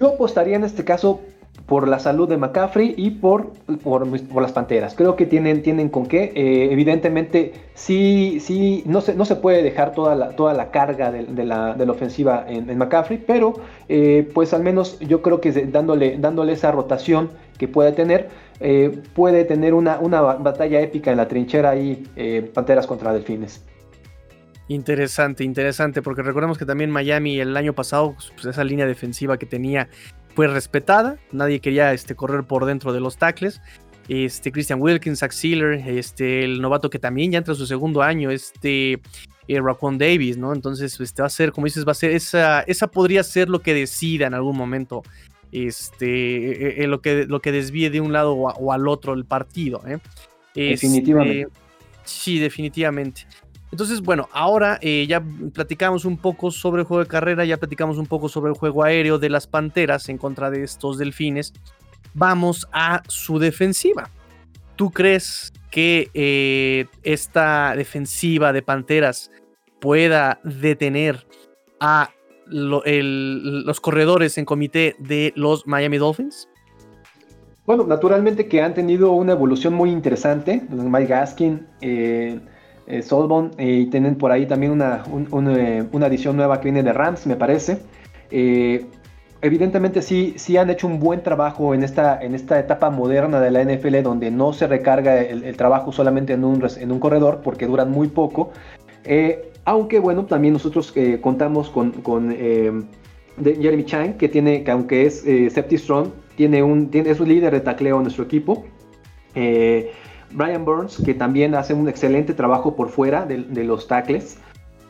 Yo 0.00 0.14
apostaría 0.14 0.56
en 0.56 0.64
este 0.64 0.84
caso 0.84 1.20
por 1.66 1.88
la 1.88 1.98
salud 1.98 2.28
de 2.28 2.36
McCaffrey 2.36 2.94
y 2.96 3.10
por, 3.12 3.52
por, 3.82 4.42
las 4.42 4.52
Panteras. 4.52 4.94
Creo 4.94 5.16
que 5.16 5.24
tienen, 5.24 5.62
tienen 5.62 5.88
con 5.88 6.06
qué. 6.06 6.32
Eh, 6.34 6.68
evidentemente, 6.72 7.52
sí, 7.74 8.38
sí, 8.40 8.82
no 8.86 9.00
se, 9.00 9.14
no 9.14 9.24
se 9.24 9.36
puede 9.36 9.62
dejar 9.62 9.94
toda 9.94 10.14
la, 10.14 10.30
toda 10.30 10.52
la 10.52 10.70
carga 10.70 11.10
de, 11.10 11.44
la, 11.44 11.76
ofensiva 11.88 12.44
en, 12.48 12.76
McCaffrey, 12.76 13.22
pero 13.24 13.54
eh, 13.88 14.28
pues 14.34 14.52
al 14.52 14.62
menos 14.62 14.98
yo 14.98 15.22
creo 15.22 15.40
que 15.40 15.52
dándole, 15.66 16.18
dándole 16.18 16.52
esa 16.52 16.72
rotación 16.72 17.30
que 17.58 17.68
puede 17.68 17.92
tener, 17.92 18.28
eh, 18.60 19.02
puede 19.14 19.44
tener 19.44 19.74
una, 19.74 19.98
una, 19.98 20.20
batalla 20.20 20.80
épica 20.80 21.10
en 21.10 21.18
la 21.18 21.28
trinchera 21.28 21.70
ahí, 21.70 22.04
Panteras 22.54 22.86
contra 22.86 23.12
Delfines. 23.12 23.64
Interesante, 24.68 25.44
interesante, 25.44 26.00
porque 26.00 26.22
recordemos 26.22 26.56
que 26.56 26.64
también 26.64 26.90
Miami 26.90 27.38
el 27.38 27.56
año 27.56 27.74
pasado, 27.74 28.16
pues 28.34 28.46
esa 28.46 28.64
línea 28.64 28.86
defensiva 28.86 29.36
que 29.36 29.44
tenía 29.44 29.88
fue 30.34 30.48
respetada, 30.48 31.18
nadie 31.32 31.60
quería 31.60 31.92
este, 31.92 32.14
correr 32.14 32.44
por 32.44 32.64
dentro 32.64 32.92
de 32.92 33.00
los 33.00 33.16
tackles. 33.16 33.60
Este, 34.08 34.52
Christian 34.52 34.80
Wilkins, 34.80 35.20
Zach 35.20 35.32
este, 35.44 36.44
el 36.44 36.60
novato 36.60 36.90
que 36.90 36.98
también 36.98 37.32
ya 37.32 37.38
entra 37.38 37.52
en 37.52 37.58
su 37.58 37.66
segundo 37.66 38.02
año, 38.02 38.30
este, 38.30 39.00
eh, 39.48 39.60
Davis, 39.98 40.36
¿no? 40.36 40.52
Entonces, 40.52 40.98
este 40.98 41.22
va 41.22 41.26
a 41.26 41.30
ser, 41.30 41.52
como 41.52 41.66
dices, 41.66 41.86
va 41.86 41.92
a 41.92 41.94
ser, 41.94 42.12
esa, 42.12 42.60
esa 42.62 42.86
podría 42.86 43.22
ser 43.22 43.48
lo 43.48 43.60
que 43.60 43.74
decida 43.74 44.26
en 44.26 44.34
algún 44.34 44.56
momento, 44.56 45.02
este, 45.54 46.06
eh, 46.06 46.82
eh, 46.82 46.86
lo, 46.86 47.00
que, 47.00 47.26
lo 47.26 47.40
que 47.40 47.52
desvíe 47.52 47.90
de 47.90 48.00
un 48.00 48.12
lado 48.12 48.34
o, 48.34 48.72
al 48.72 48.88
otro 48.88 49.14
el 49.14 49.24
partido, 49.24 49.82
¿eh? 49.86 49.98
Definitivamente. 50.54 51.42
Este, 51.42 51.52
sí, 52.04 52.38
definitivamente. 52.38 53.26
Entonces, 53.74 54.02
bueno, 54.02 54.28
ahora 54.32 54.78
eh, 54.82 55.04
ya 55.08 55.20
platicamos 55.52 56.04
un 56.04 56.16
poco 56.16 56.52
sobre 56.52 56.82
el 56.82 56.86
juego 56.86 57.02
de 57.02 57.08
carrera, 57.08 57.44
ya 57.44 57.56
platicamos 57.56 57.98
un 57.98 58.06
poco 58.06 58.28
sobre 58.28 58.52
el 58.52 58.56
juego 58.56 58.84
aéreo 58.84 59.18
de 59.18 59.28
las 59.28 59.48
Panteras 59.48 60.08
en 60.08 60.16
contra 60.16 60.48
de 60.48 60.62
estos 60.62 60.96
delfines. 60.96 61.52
Vamos 62.14 62.68
a 62.70 63.02
su 63.08 63.40
defensiva. 63.40 64.10
¿Tú 64.76 64.92
crees 64.92 65.52
que 65.72 66.08
eh, 66.14 66.86
esta 67.02 67.74
defensiva 67.74 68.52
de 68.52 68.62
Panteras 68.62 69.32
pueda 69.80 70.38
detener 70.44 71.26
a 71.80 72.12
los 72.46 73.80
corredores 73.80 74.38
en 74.38 74.44
comité 74.44 74.96
de 74.98 75.32
los 75.36 75.66
Miami 75.66 75.98
Dolphins? 75.98 76.48
Bueno, 77.66 77.84
naturalmente 77.84 78.46
que 78.46 78.62
han 78.62 78.74
tenido 78.74 79.12
una 79.12 79.32
evolución 79.32 79.74
muy 79.74 79.90
interesante. 79.90 80.62
Mike 80.70 81.06
Gaskin, 81.06 81.66
eh, 81.80 82.38
eh, 82.86 83.02
eh, 83.58 83.72
y 83.72 83.86
tienen 83.86 84.16
por 84.16 84.30
ahí 84.30 84.46
también 84.46 84.72
una, 84.72 85.02
eh, 85.56 85.84
una, 85.90 86.06
edición 86.06 86.36
nueva 86.36 86.60
que 86.60 86.64
viene 86.64 86.82
de 86.82 86.92
Rams, 86.92 87.26
me 87.26 87.36
parece. 87.36 87.78
Evidentemente 89.40 90.00
sí, 90.00 90.34
sí 90.38 90.56
han 90.56 90.70
hecho 90.70 90.86
un 90.86 90.98
buen 90.98 91.22
trabajo 91.22 91.74
en 91.74 91.84
esta, 91.84 92.18
en 92.22 92.34
esta 92.34 92.58
etapa 92.58 92.88
moderna 92.88 93.40
de 93.40 93.50
la 93.50 93.62
NFL 93.62 94.02
donde 94.02 94.30
no 94.30 94.54
se 94.54 94.66
recarga 94.66 95.20
el, 95.20 95.54
trabajo 95.56 95.92
solamente 95.92 96.32
en 96.32 96.44
un, 96.44 96.66
en 96.78 96.90
un, 96.90 96.98
corredor 96.98 97.42
porque 97.44 97.66
duran 97.66 97.90
muy 97.90 98.08
poco. 98.08 98.52
Aunque 99.64 99.98
bueno, 99.98 100.26
también 100.26 100.54
nosotros 100.54 100.92
contamos 101.20 101.70
con, 101.70 101.92
con 101.92 102.34
Jeremy 102.34 103.84
Chang, 103.84 104.16
que 104.16 104.28
tiene, 104.28 104.64
que 104.64 104.70
aunque 104.70 105.06
es 105.06 105.20
Septi 105.52 105.78
Strong, 105.78 106.08
tiene 106.36 106.62
un, 106.62 106.90
es 106.92 107.20
un 107.20 107.28
líder 107.28 107.52
de 107.52 107.60
tacleo 107.60 107.96
en 107.96 108.02
nuestro 108.02 108.24
equipo. 108.24 108.64
Brian 110.34 110.64
Burns, 110.64 111.00
que 111.04 111.14
también 111.14 111.54
hace 111.54 111.74
un 111.74 111.88
excelente 111.88 112.34
trabajo 112.34 112.74
por 112.74 112.88
fuera 112.88 113.24
de, 113.24 113.64
los 113.64 113.86
tackles. 113.86 114.38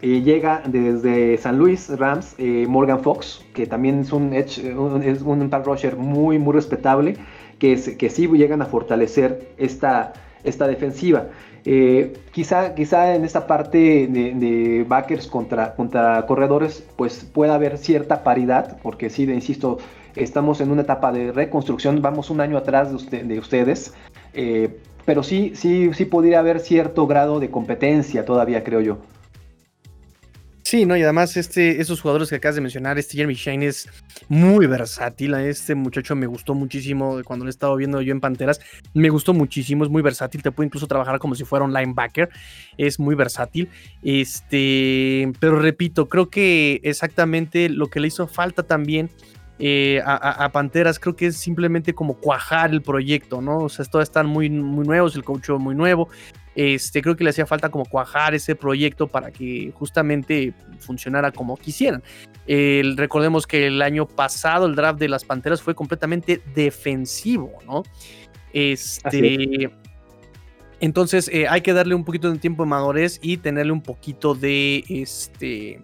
Eh, 0.00 0.22
llega 0.22 0.62
desde 0.66 1.36
San 1.38 1.58
Luis 1.58 1.88
Rams 1.88 2.34
eh, 2.38 2.66
Morgan 2.68 3.00
Fox, 3.00 3.44
que 3.54 3.66
también 3.66 4.00
es 4.00 4.12
un, 4.12 4.32
un 4.34 5.50
rusher 5.64 5.96
muy, 5.96 6.38
muy 6.38 6.52
respetable, 6.54 7.16
que, 7.58 7.76
que 7.96 8.10
sí 8.10 8.26
llegan 8.28 8.62
a 8.62 8.66
fortalecer 8.66 9.52
esta, 9.58 10.14
esta 10.44 10.66
defensiva. 10.66 11.28
Eh, 11.64 12.12
quizá, 12.32 12.74
quizá 12.74 13.14
en 13.14 13.24
esta 13.24 13.46
parte 13.46 14.06
de, 14.06 14.84
backers 14.86 15.26
contra, 15.26 15.74
contra 15.74 16.26
corredores, 16.26 16.84
pues 16.96 17.24
pueda 17.24 17.54
haber 17.54 17.78
cierta 17.78 18.22
paridad, 18.22 18.78
porque 18.82 19.08
sí, 19.08 19.24
insisto, 19.24 19.78
estamos 20.14 20.60
en 20.60 20.70
una 20.70 20.82
etapa 20.82 21.10
de 21.10 21.32
reconstrucción, 21.32 22.02
vamos 22.02 22.30
un 22.30 22.40
año 22.40 22.58
atrás 22.58 23.10
de, 23.10 23.24
de 23.24 23.38
ustedes 23.38 23.94
pero 25.04 25.22
sí, 25.22 25.52
sí, 25.54 25.90
sí 25.92 26.04
podría 26.04 26.38
haber 26.38 26.60
cierto 26.60 27.06
grado 27.06 27.40
de 27.40 27.50
competencia 27.50 28.24
todavía, 28.24 28.64
creo 28.64 28.80
yo. 28.80 28.98
Sí, 30.74 30.86
no, 30.86 30.96
y 30.96 31.04
además 31.04 31.36
este, 31.36 31.80
esos 31.80 32.00
jugadores 32.00 32.30
que 32.30 32.34
acabas 32.34 32.56
de 32.56 32.60
mencionar, 32.60 32.98
este 32.98 33.16
Jeremy 33.16 33.34
Shine 33.34 33.66
es 33.66 33.88
muy 34.28 34.66
versátil. 34.66 35.34
Este 35.34 35.76
muchacho 35.76 36.16
me 36.16 36.26
gustó 36.26 36.52
muchísimo 36.52 37.20
cuando 37.24 37.44
lo 37.44 37.48
he 37.48 37.52
estado 37.52 37.76
viendo 37.76 38.02
yo 38.02 38.10
en 38.10 38.20
Panteras. 38.20 38.60
Me 38.92 39.08
gustó 39.08 39.34
muchísimo, 39.34 39.84
es 39.84 39.90
muy 39.90 40.02
versátil. 40.02 40.42
Te 40.42 40.50
puede 40.50 40.66
incluso 40.66 40.88
trabajar 40.88 41.20
como 41.20 41.36
si 41.36 41.44
fuera 41.44 41.64
un 41.64 41.72
linebacker. 41.72 42.28
Es 42.76 42.98
muy 42.98 43.14
versátil. 43.14 43.68
Este, 44.02 45.30
pero 45.38 45.60
repito, 45.60 46.08
creo 46.08 46.28
que 46.28 46.80
exactamente 46.82 47.68
lo 47.68 47.86
que 47.86 48.00
le 48.00 48.08
hizo 48.08 48.26
falta 48.26 48.64
también 48.64 49.10
eh, 49.60 50.02
a, 50.04 50.50
Panteras 50.52 50.98
creo 50.98 51.14
que 51.14 51.26
es 51.26 51.36
simplemente 51.36 51.94
como 51.94 52.14
cuajar 52.14 52.72
el 52.72 52.82
proyecto, 52.82 53.40
¿no? 53.40 53.58
O 53.58 53.68
sea, 53.68 53.84
todos 53.84 54.02
están 54.02 54.26
muy, 54.26 54.50
muy 54.50 54.84
nuevos, 54.84 55.14
el 55.14 55.22
coach 55.22 55.50
muy 55.50 55.76
nuevo. 55.76 56.08
Este, 56.54 57.02
creo 57.02 57.16
que 57.16 57.24
le 57.24 57.30
hacía 57.30 57.46
falta 57.46 57.68
como 57.68 57.84
cuajar 57.84 58.34
ese 58.34 58.54
proyecto 58.54 59.08
para 59.08 59.30
que 59.30 59.72
justamente 59.74 60.54
funcionara 60.78 61.32
como 61.32 61.56
quisieran. 61.56 62.02
recordemos 62.46 63.46
que 63.46 63.66
el 63.66 63.82
año 63.82 64.06
pasado 64.06 64.66
el 64.66 64.74
draft 64.74 64.98
de 64.98 65.08
las 65.08 65.24
Panteras 65.24 65.60
fue 65.62 65.74
completamente 65.74 66.40
defensivo, 66.54 67.52
¿no? 67.66 67.82
Este, 68.52 69.70
entonces 70.80 71.28
eh, 71.32 71.48
hay 71.48 71.60
que 71.60 71.72
darle 71.72 71.94
un 71.94 72.04
poquito 72.04 72.30
de 72.30 72.38
tiempo 72.38 72.62
de 72.62 72.68
madurez 72.68 73.18
y 73.22 73.38
tenerle 73.38 73.72
un 73.72 73.82
poquito 73.82 74.34
de, 74.34 74.84
este, 74.88 75.80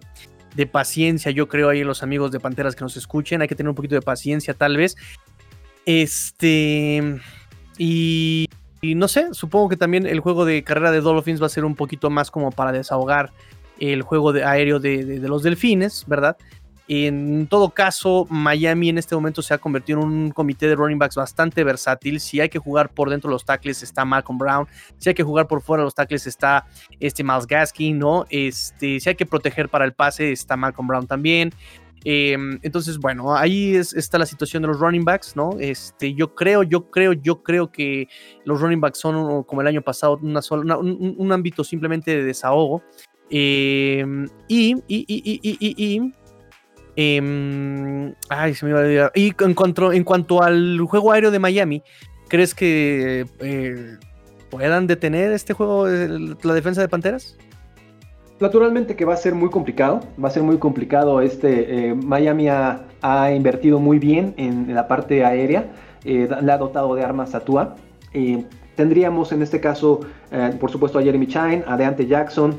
de 0.55 0.67
paciencia, 0.67 1.31
yo 1.31 1.47
creo, 1.47 1.69
ahí 1.69 1.83
los 1.83 2.03
amigos 2.03 2.31
de 2.31 2.39
Panteras 2.39 2.75
que 2.75 2.83
nos 2.83 2.95
escuchen, 2.95 3.41
hay 3.41 3.47
que 3.47 3.55
tener 3.55 3.69
un 3.69 3.75
poquito 3.75 3.95
de 3.95 4.01
paciencia 4.01 4.53
tal 4.53 4.77
vez. 4.77 4.95
Este, 5.85 7.19
y 7.77 8.47
y 8.81 8.95
no 8.95 9.07
sé, 9.07 9.33
supongo 9.33 9.69
que 9.69 9.77
también 9.77 10.07
el 10.07 10.19
juego 10.19 10.43
de 10.43 10.63
carrera 10.63 10.91
de 10.91 11.01
Dolphins 11.01 11.41
va 11.41 11.45
a 11.45 11.49
ser 11.49 11.65
un 11.65 11.75
poquito 11.75 12.09
más 12.09 12.31
como 12.31 12.51
para 12.51 12.71
desahogar 12.71 13.31
el 13.79 14.01
juego 14.01 14.33
de 14.33 14.43
aéreo 14.43 14.79
de, 14.79 15.19
los 15.19 15.43
delfines, 15.43 16.05
¿verdad? 16.07 16.37
En 16.87 17.47
todo 17.47 17.69
caso, 17.69 18.27
Miami 18.29 18.89
en 18.89 18.97
este 18.97 19.15
momento 19.15 19.41
se 19.41 19.53
ha 19.53 19.59
convertido 19.59 19.99
en 19.99 20.05
un 20.07 20.31
comité 20.31 20.67
de 20.67 20.75
running 20.75 20.99
backs 20.99 21.15
bastante 21.15 21.63
versátil. 21.63 22.19
Si 22.19 22.41
hay 22.41 22.49
que 22.49 22.59
jugar 22.59 22.89
por 22.89 23.09
dentro 23.09 23.29
de 23.29 23.33
los 23.33 23.45
tackles 23.45 23.81
está 23.81 24.03
Malcolm 24.03 24.37
Brown. 24.37 24.67
Si 24.97 25.09
hay 25.09 25.15
que 25.15 25.23
jugar 25.23 25.47
por 25.47 25.61
fuera 25.61 25.81
de 25.81 25.85
los 25.85 25.95
tackles 25.95 26.27
está 26.27 26.65
este 26.99 27.23
Miles 27.23 27.47
Gaskin, 27.47 27.97
¿no? 27.97 28.25
Este, 28.29 28.99
si 28.99 29.09
hay 29.09 29.15
que 29.15 29.25
proteger 29.25 29.69
para 29.69 29.85
el 29.85 29.93
pase 29.93 30.31
está 30.31 30.57
Malcolm 30.57 30.87
Brown 30.87 31.07
también. 31.07 31.53
Em, 32.03 32.59
entonces, 32.63 32.97
bueno, 32.97 33.35
ahí 33.35 33.75
está 33.75 34.17
la 34.17 34.25
situación 34.25 34.63
de 34.63 34.69
los 34.69 34.79
running 34.79 35.05
backs, 35.05 35.35
¿no? 35.35 35.51
Este, 35.59 36.13
yo 36.13 36.33
creo, 36.33 36.63
yo 36.63 36.89
creo, 36.89 37.13
yo 37.13 37.43
creo 37.43 37.71
que 37.71 38.07
los 38.43 38.59
running 38.59 38.81
backs 38.81 38.99
son 38.99 39.43
como 39.43 39.61
el 39.61 39.67
año 39.67 39.81
pasado, 39.81 40.19
una 40.21 40.41
sola, 40.41 40.77
un, 40.77 41.31
ámbito 41.31 41.63
simplemente 41.63 42.15
de 42.15 42.23
desahogo. 42.23 42.81
Em, 43.29 44.27
y, 44.47 44.75
y, 44.87 45.05
y, 45.07 45.39
y, 45.43 46.11
em, 46.95 48.13
ay, 48.29 48.55
se 48.55 48.65
me 48.65 48.71
iba 48.71 48.79
a 48.79 48.83
olvidar. 48.83 49.11
Y 49.13 49.31
en 49.43 49.53
cuanto, 49.53 49.93
en 49.93 50.03
cuanto 50.03 50.41
al 50.41 50.79
juego 50.81 51.11
aéreo 51.11 51.29
de 51.29 51.39
Miami, 51.39 51.83
¿crees 52.27 52.55
que 52.55 53.25
eh, 53.39 53.97
puedan 54.49 54.87
detener 54.87 55.31
este 55.33 55.53
juego, 55.53 55.87
la 55.87 56.53
defensa 56.53 56.81
de 56.81 56.89
Panteras? 56.89 57.37
Naturalmente 58.41 58.95
que 58.95 59.05
va 59.05 59.13
a 59.13 59.17
ser 59.17 59.35
muy 59.35 59.51
complicado, 59.51 59.99
va 60.21 60.29
a 60.29 60.31
ser 60.31 60.41
muy 60.41 60.57
complicado. 60.57 61.21
Este 61.21 61.89
eh, 61.89 61.93
Miami 61.93 62.47
ha, 62.49 63.31
invertido 63.35 63.79
muy 63.79 63.99
bien 63.99 64.33
en, 64.35 64.73
la 64.73 64.87
parte 64.87 65.23
aérea, 65.23 65.67
eh, 66.03 66.27
le 66.41 66.51
ha 66.51 66.57
dotado 66.57 66.95
de 66.95 67.03
armas 67.03 67.35
a 67.35 67.41
Tua. 67.41 67.75
Eh, 68.13 68.43
tendríamos 68.75 69.31
en 69.31 69.43
este 69.43 69.59
caso, 69.59 69.99
por 70.59 70.71
supuesto, 70.71 70.97
a 70.97 71.03
Jeremy 71.03 71.27
Chine, 71.27 71.63
a 71.67 71.77
Deante 71.77 72.07
Jackson, 72.07 72.57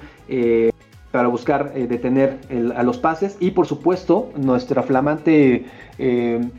para 1.11 1.27
buscar 1.27 1.73
detener 1.75 2.39
a 2.77 2.83
los 2.85 2.99
pases. 2.99 3.37
Y 3.41 3.51
por 3.51 3.67
supuesto, 3.67 4.31
nuestra 4.37 4.85
flamante 4.85 5.65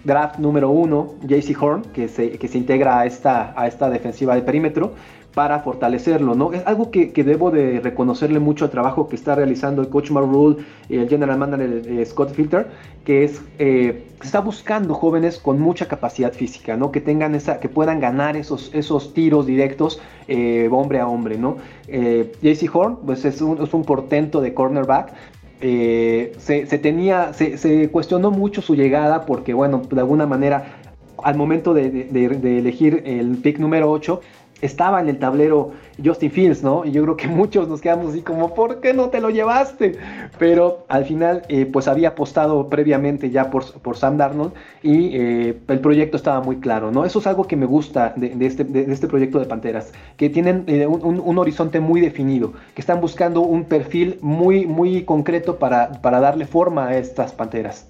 draft 0.04 0.38
número 0.38 0.70
uno, 0.70 1.16
JC 1.22 1.56
Horn, 1.62 1.84
que 1.94 2.10
se, 2.10 2.32
que 2.32 2.48
se 2.50 2.58
integra 2.58 3.00
a 3.00 3.06
esta, 3.06 3.54
a 3.56 3.68
esta 3.68 3.90
defensiva 3.90 4.36
de 4.36 4.42
perímetro 4.42 4.94
para 5.34 5.60
fortalecerlo, 5.60 6.36
¿no? 6.36 6.54
Es 6.54 6.66
algo 6.68 6.92
que, 6.92 7.12
debo 7.24 7.50
de 7.50 7.80
reconocerle 7.80 8.40
mucho 8.40 8.66
al 8.66 8.72
trabajo 8.72 9.08
que 9.08 9.16
está 9.16 9.34
realizando 9.36 9.82
el 9.82 9.90
coach 9.90 10.12
Marrule 10.12 10.64
y 10.90 10.98
el 10.98 11.10
general 11.10 11.40
manager 11.40 11.82
eh, 11.88 12.06
Scott 12.06 12.32
Filter, 12.34 12.68
que 13.04 13.24
es 13.24 13.42
eh, 13.58 14.06
está 14.24 14.42
buscando 14.42 14.94
jóvenes 14.94 15.40
con 15.40 15.60
mucha 15.60 15.88
capacidad 15.88 16.32
física, 16.34 16.78
¿no? 16.78 16.92
Que 16.92 17.02
tengan 17.02 17.34
esa, 17.34 17.60
que 17.60 17.68
puedan 17.68 18.00
ganar 18.00 18.38
esos, 18.38 18.70
esos 18.74 19.14
tiros 19.14 19.48
directos 19.48 20.00
eh, 20.28 20.70
hombre 20.72 21.00
a 21.00 21.08
hombre, 21.08 21.38
¿no? 21.38 21.58
JC 21.88 22.70
Horn, 22.74 22.98
pues 23.06 23.26
es 23.26 23.42
un, 23.42 23.62
es 23.62 23.74
un 23.74 23.84
portento 23.84 24.40
de 24.40 24.54
cornerback, 24.54 25.14
se, 25.60 26.80
tenía, 26.82 27.34
se, 27.34 27.90
cuestionó 27.90 28.32
mucho 28.32 28.62
su 28.62 28.76
llegada 28.76 29.26
porque, 29.26 29.54
bueno, 29.54 29.82
de 29.90 30.00
alguna 30.00 30.26
manera, 30.26 30.76
al 31.24 31.36
momento 31.36 31.74
de, 31.74 31.90
de 31.90 32.58
elegir 32.58 33.04
el 33.06 33.38
pick 33.38 33.60
número 33.60 33.90
8, 33.92 34.22
estaba 34.64 35.02
en 35.02 35.10
el 35.10 35.20
tablero 35.20 35.72
Justin 36.04 36.32
Fields, 36.32 36.64
¿no? 36.64 36.86
Y 36.86 36.92
yo 36.92 37.04
creo 37.04 37.18
que 37.18 37.28
muchos 37.42 37.68
nos 37.68 37.82
quedamos 37.82 38.10
así 38.10 38.22
como, 38.22 38.54
¿por 38.54 38.80
qué 38.80 38.94
no 38.94 39.10
te 39.10 39.22
lo 39.22 39.30
llevaste? 39.30 39.98
Pero 40.40 40.86
al 40.88 41.06
final, 41.06 41.44
eh, 41.50 41.66
pues 41.66 41.88
había 41.88 42.10
apostado 42.10 42.70
previamente 42.70 43.30
ya 43.30 43.50
por, 43.50 43.72
por 43.82 43.98
Sam 43.98 44.18
Darnold 44.18 44.54
y 44.82 45.16
eh, 45.16 45.58
el 45.68 45.80
proyecto 45.80 46.18
estaba 46.18 46.42
muy 46.42 46.58
claro, 46.58 46.92
¿no? 46.92 47.06
Eso 47.06 47.20
es 47.20 47.28
algo 47.28 47.46
que 47.46 47.56
me 47.56 47.66
gusta 47.66 48.14
de, 48.16 48.46
este, 48.46 48.64
de 48.64 48.92
este, 48.92 49.08
proyecto 49.08 49.40
de 49.40 49.46
Panteras, 49.46 49.92
que 50.18 50.30
tienen 50.30 50.64
eh, 50.68 50.88
un, 50.88 51.38
horizonte 51.38 51.80
muy 51.80 52.00
definido, 52.00 52.54
que 52.74 52.82
están 52.82 53.02
buscando 53.02 53.42
un 53.42 53.66
perfil 53.66 54.18
muy, 54.22 54.66
muy 54.66 55.04
concreto 55.04 55.58
para, 55.58 55.92
para 56.02 56.20
darle 56.20 56.46
forma 56.46 56.88
a 56.88 56.98
estas 56.98 57.34
Panteras. 57.34 57.90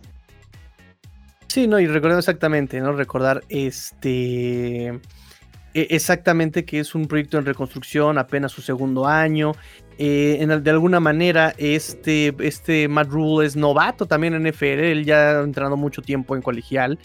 Sí, 1.47 1.67
no, 1.67 1.79
y 1.79 1.85
recordando 1.85 2.19
exactamente, 2.19 2.81
¿no? 2.81 2.93
Recordar 2.93 3.43
este 3.47 4.99
e, 5.73 5.87
exactamente 5.91 6.65
que 6.65 6.79
es 6.79 6.95
un 6.95 7.07
proyecto 7.07 7.37
en 7.37 7.45
reconstrucción, 7.45 8.17
apenas 8.17 8.51
su 8.51 8.61
segundo 8.61 9.07
año. 9.07 9.53
Eh, 9.97 10.37
en, 10.39 10.63
de 10.63 10.69
alguna 10.71 10.99
manera, 10.99 11.53
este, 11.57 12.33
este 12.39 12.87
Matt 12.87 13.09
Rule 13.09 13.45
es 13.45 13.55
novato 13.55 14.05
también 14.05 14.33
en 14.33 14.47
NFL. 14.47 14.65
Él 14.65 15.05
ya 15.05 15.39
ha 15.39 15.43
entrenado 15.43 15.77
mucho 15.77 16.01
tiempo 16.01 16.35
en 16.35 16.41
colegial, 16.41 16.99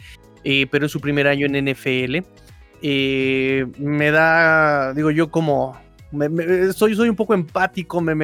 eh, 0.45 0.67
pero 0.71 0.87
es 0.87 0.93
su 0.93 1.01
primer 1.01 1.27
año 1.27 1.47
en 1.47 1.65
NFL. 1.65 2.19
Eh, 2.83 3.67
me 3.79 4.11
da, 4.11 4.93
digo 4.95 5.11
yo, 5.11 5.31
como. 5.31 5.79
soy, 6.75 6.95
soy 6.95 7.09
un 7.09 7.17
poco 7.17 7.35
empático, 7.35 8.01
me, 8.01 8.15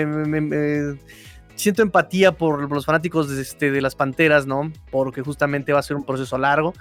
siento 1.57 1.83
empatía 1.83 2.33
por 2.33 2.71
los 2.71 2.87
fanáticos 2.87 3.29
de, 3.29 3.43
este, 3.43 3.71
de 3.71 3.81
las 3.81 3.95
Panteras, 3.95 4.47
¿no? 4.47 4.73
Porque 4.91 5.23
justamente 5.23 5.73
va 5.73 5.81
a 5.81 5.83
ser 5.83 5.97
un 5.97 6.05
proceso 6.05 6.39
largo. 6.39 6.75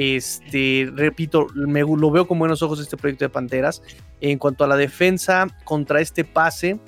Este, 0.00 0.88
repito, 0.94 1.48
me, 1.56 1.80
lo 1.80 2.12
veo 2.12 2.28
con 2.28 2.38
buenos 2.38 2.62
ojos 2.62 2.78
este 2.78 2.96
proyecto 2.96 3.24
de 3.24 3.30
Panteras. 3.30 3.82
En 4.20 4.38
cuanto 4.38 4.62
a 4.62 4.68
la 4.68 4.76
defensa 4.76 5.48
contra 5.64 6.00
este 6.00 6.22
pase, 6.22 6.78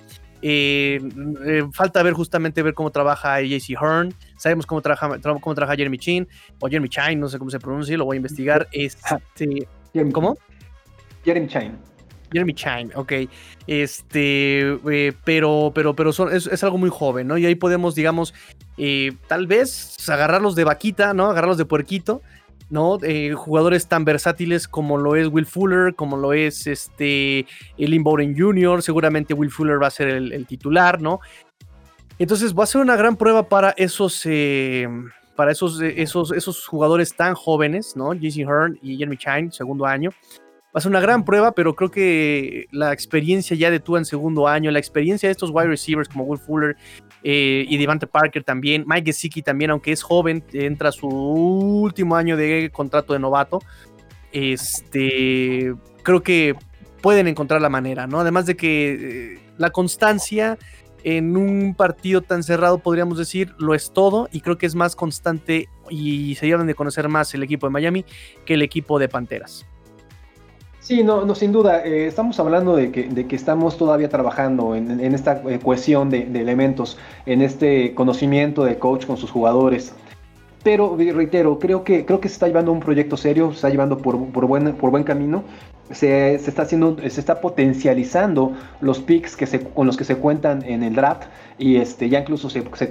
eh, 0.42 1.00
eh, 1.44 1.64
falta 1.72 2.04
ver 2.04 2.12
justamente 2.12 2.62
ver 2.62 2.72
cómo 2.72 2.92
trabaja 2.92 3.40
JC 3.40 3.70
Hearn. 3.70 4.14
Sabemos 4.36 4.64
cómo 4.64 4.80
trabaja, 4.80 5.18
cómo 5.40 5.54
trabaja 5.56 5.74
Jeremy 5.74 5.98
Chin 5.98 6.28
o 6.60 6.68
Jeremy 6.68 6.88
Chine, 6.88 7.16
no 7.16 7.28
sé 7.28 7.40
cómo 7.40 7.50
se 7.50 7.58
pronuncia, 7.58 7.98
lo 7.98 8.04
voy 8.04 8.14
a 8.14 8.18
investigar. 8.18 8.68
Este, 8.72 9.66
¿Cómo? 10.12 10.38
Jeremy 11.24 11.48
Chine. 11.48 11.72
Jeremy 12.30 12.54
Chine, 12.54 12.90
ok. 12.94 13.12
Este, 13.66 14.78
eh, 14.88 15.12
pero, 15.24 15.72
pero, 15.74 15.96
pero 15.96 16.10
es, 16.10 16.46
es, 16.46 16.62
algo 16.62 16.78
muy 16.78 16.90
joven, 16.90 17.26
¿no? 17.26 17.36
Y 17.38 17.46
ahí 17.46 17.56
podemos, 17.56 17.96
digamos, 17.96 18.34
tal 19.26 19.48
vez 19.48 19.96
agarrarlos 20.08 20.54
de 20.54 20.62
vaquita, 20.62 21.12
¿no? 21.12 21.28
Agarrarlos 21.28 21.58
de 21.58 21.64
puerquito 21.64 22.22
¿no? 22.70 22.98
Eh, 23.02 23.32
jugadores 23.34 23.88
tan 23.88 24.04
versátiles 24.04 24.68
como 24.68 24.96
lo 24.96 25.16
es 25.16 25.26
Will 25.26 25.46
Fuller, 25.46 25.94
como 25.94 26.16
lo 26.16 26.32
es 26.32 26.66
este 26.66 27.46
Lynn 27.76 28.04
Bowden 28.04 28.38
Jr., 28.38 28.82
seguramente 28.82 29.34
Will 29.34 29.50
Fuller 29.50 29.82
va 29.82 29.88
a 29.88 29.90
ser 29.90 30.08
el, 30.08 30.46
titular, 30.46 31.02
¿no? 31.02 31.20
Entonces 32.18 32.54
va 32.54 32.64
a 32.64 32.66
ser 32.66 32.80
una 32.80 32.96
gran 32.96 33.16
prueba 33.16 33.42
para 33.42 33.70
esos, 33.70 34.22
eh, 34.24 34.88
para 35.34 35.52
esos, 35.52 35.80
eh, 35.80 35.94
esos, 35.98 36.32
esos 36.32 36.66
jugadores 36.66 37.14
tan 37.14 37.34
jóvenes, 37.34 37.96
¿no? 37.96 38.14
JC 38.14 38.44
Hearn 38.46 38.78
y 38.82 38.96
Jeremy 38.96 39.16
Chine, 39.16 39.48
segundo 39.50 39.84
año. 39.84 40.10
Va 40.74 40.78
a 40.78 40.80
ser 40.80 40.90
una 40.90 41.00
gran 41.00 41.24
prueba, 41.24 41.50
pero 41.52 41.74
creo 41.74 41.90
que 41.90 42.66
la 42.70 42.92
experiencia 42.92 43.56
ya 43.56 43.72
de 43.72 43.80
tú 43.80 43.96
en 43.96 44.04
segundo 44.04 44.46
año, 44.46 44.70
la 44.70 44.78
experiencia 44.78 45.28
de 45.28 45.32
estos 45.32 45.50
wide 45.50 45.66
receivers 45.66 46.08
como 46.08 46.22
Will 46.24 46.38
Fuller 46.38 46.76
eh, 47.24 47.64
y 47.68 47.76
Devante 47.76 48.06
Parker 48.06 48.44
también, 48.44 48.84
Mike 48.86 49.06
Gesicki 49.06 49.42
también, 49.42 49.72
aunque 49.72 49.90
es 49.90 50.02
joven, 50.02 50.44
entra 50.52 50.92
su 50.92 51.08
último 51.08 52.14
año 52.14 52.36
de 52.36 52.70
contrato 52.72 53.12
de 53.12 53.18
novato. 53.18 53.60
Este, 54.30 55.74
creo 56.04 56.22
que 56.22 56.54
pueden 57.00 57.26
encontrar 57.26 57.60
la 57.60 57.68
manera, 57.68 58.06
¿no? 58.06 58.20
Además 58.20 58.46
de 58.46 58.56
que 58.56 58.92
eh, 59.34 59.38
la 59.58 59.70
constancia 59.70 60.56
en 61.02 61.36
un 61.36 61.74
partido 61.74 62.20
tan 62.20 62.44
cerrado, 62.44 62.78
podríamos 62.78 63.18
decir, 63.18 63.54
lo 63.58 63.74
es 63.74 63.92
todo 63.92 64.28
y 64.30 64.40
creo 64.40 64.58
que 64.58 64.66
es 64.66 64.76
más 64.76 64.94
constante 64.94 65.68
y 65.88 66.36
se 66.36 66.46
llevan 66.46 66.66
de 66.66 66.74
conocer 66.74 67.08
más 67.08 67.34
el 67.34 67.42
equipo 67.42 67.66
de 67.66 67.72
Miami 67.72 68.04
que 68.44 68.54
el 68.54 68.62
equipo 68.62 68.98
de 68.98 69.08
Panteras. 69.08 69.66
Sí, 70.80 71.02
no, 71.02 71.26
no 71.26 71.34
sin 71.34 71.52
duda. 71.52 71.84
Eh, 71.84 72.06
estamos 72.06 72.40
hablando 72.40 72.74
de 72.74 72.90
que, 72.90 73.36
estamos 73.36 73.76
todavía 73.76 74.08
trabajando 74.08 74.74
en, 74.74 75.00
esta 75.14 75.42
eh, 75.46 75.58
cohesión 75.62 76.08
de, 76.08 76.22
elementos, 76.22 76.96
en 77.26 77.42
este 77.42 77.94
conocimiento 77.94 78.64
de 78.64 78.78
coach 78.78 79.04
con 79.04 79.18
sus 79.18 79.30
jugadores. 79.30 79.94
Pero 80.62 80.96
reitero, 80.96 81.58
creo 81.58 81.84
que, 81.84 82.04
creo 82.04 82.20
que 82.20 82.28
se 82.28 82.34
está 82.34 82.46
llevando 82.46 82.72
un 82.72 82.80
proyecto 82.80 83.16
serio, 83.16 83.50
se 83.50 83.56
está 83.56 83.70
llevando 83.70 83.98
por, 83.98 84.30
por, 84.30 84.46
buen, 84.46 84.74
por 84.74 84.90
buen 84.90 85.04
camino 85.04 85.44
se, 85.90 86.34
está 86.34 86.62
haciendo, 86.62 86.96
se 86.98 87.20
está 87.20 87.40
potencializando 87.40 88.52
los 88.80 89.00
picks 89.00 89.36
que 89.36 89.46
se, 89.46 89.60
con 89.60 89.86
los 89.86 89.96
que 89.96 90.04
se 90.04 90.16
cuentan 90.16 90.64
en 90.64 90.82
el 90.82 90.94
draft 90.94 91.24
y 91.58 91.76
este, 91.76 92.08
ya 92.08 92.20
incluso 92.20 92.48
se, 92.48 92.62
se, 92.74 92.88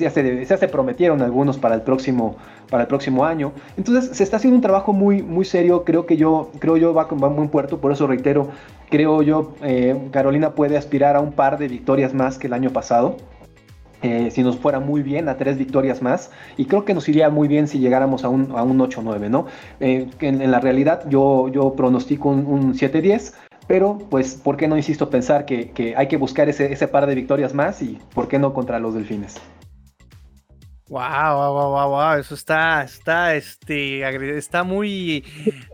ya 0.00 0.10
se, 0.10 0.46
ya 0.46 0.56
se 0.56 0.68
prometieron 0.68 1.22
algunos 1.22 1.58
para 1.58 1.74
el 1.74 1.82
próximo, 1.82 2.36
para 2.70 2.84
el 2.84 2.88
próximo 2.88 3.24
año. 3.24 3.52
Entonces 3.76 4.16
se 4.16 4.24
está 4.24 4.38
haciendo 4.38 4.56
un 4.56 4.62
trabajo 4.62 4.92
muy, 4.92 5.22
muy 5.22 5.44
serio, 5.44 5.84
creo 5.84 6.06
que 6.06 6.16
yo, 6.16 6.50
creo 6.58 6.76
yo 6.76 6.94
va 6.94 7.06
con 7.06 7.18
buen 7.18 7.48
puerto, 7.48 7.78
por 7.78 7.92
eso 7.92 8.06
reitero, 8.06 8.48
creo 8.90 9.22
yo, 9.22 9.54
eh, 9.62 10.08
Carolina 10.10 10.54
puede 10.54 10.76
aspirar 10.76 11.16
a 11.16 11.20
un 11.20 11.32
par 11.32 11.58
de 11.58 11.68
victorias 11.68 12.14
más 12.14 12.38
que 12.38 12.46
el 12.46 12.54
año 12.54 12.70
pasado. 12.70 13.16
Eh, 14.00 14.30
si 14.30 14.44
nos 14.44 14.56
fuera 14.56 14.78
muy 14.78 15.02
bien 15.02 15.28
a 15.28 15.36
tres 15.36 15.58
victorias 15.58 16.02
más 16.02 16.30
y 16.56 16.66
creo 16.66 16.84
que 16.84 16.94
nos 16.94 17.08
iría 17.08 17.30
muy 17.30 17.48
bien 17.48 17.66
si 17.66 17.80
llegáramos 17.80 18.22
a 18.22 18.28
un, 18.28 18.52
a 18.56 18.62
un 18.62 18.78
8-9, 18.78 19.28
¿no? 19.28 19.46
Eh, 19.80 20.08
en, 20.20 20.50
la 20.52 20.60
realidad 20.60 21.08
yo, 21.08 21.48
yo 21.48 21.72
pronostico 21.74 22.28
un, 22.28 22.74
7-10, 22.74 23.34
pero 23.66 23.98
pues 24.08 24.36
¿por 24.36 24.56
qué 24.56 24.68
no 24.68 24.76
insisto 24.76 25.10
pensar 25.10 25.44
que, 25.46 25.72
que 25.72 25.96
hay 25.96 26.06
que 26.06 26.16
buscar 26.16 26.48
ese, 26.48 26.72
ese, 26.72 26.86
par 26.86 27.08
de 27.08 27.16
victorias 27.16 27.54
más 27.54 27.82
y 27.82 27.98
por 28.14 28.28
qué 28.28 28.38
no 28.38 28.54
contra 28.54 28.78
los 28.78 28.94
delfines? 28.94 29.40
Wow, 30.88 31.00
wow, 31.00 31.70
wow, 31.70 31.88
wow, 31.88 32.18
eso 32.18 32.36
está, 32.36 32.84
está, 32.84 33.34
este, 33.34 34.38
está 34.38 34.62
muy 34.62 35.24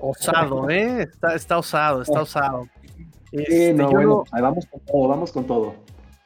osado, 0.01 0.71
¿eh? 0.71 1.03
Está, 1.03 1.35
está 1.35 1.59
osado, 1.59 2.01
está 2.01 2.23
osado. 2.23 2.67
Este, 3.31 3.75
no, 3.75 3.91
bueno, 3.91 4.25
vamos 4.33 4.65
con 4.67 4.81
todo, 4.81 5.09
vamos 5.09 5.31
con 5.31 5.45
todo. 5.45 5.75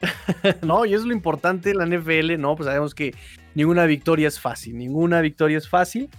no, 0.61 0.85
y 0.85 0.93
es 0.93 1.03
lo 1.03 1.13
importante 1.13 1.73
la 1.73 1.85
NFL, 1.85 2.39
¿no? 2.39 2.55
Pues 2.55 2.67
sabemos 2.67 2.95
que 2.95 3.13
ninguna 3.55 3.85
victoria 3.85 4.27
es 4.27 4.39
fácil, 4.39 4.77
ninguna 4.77 5.21
victoria 5.21 5.57
es 5.57 5.67
fácil 5.67 6.09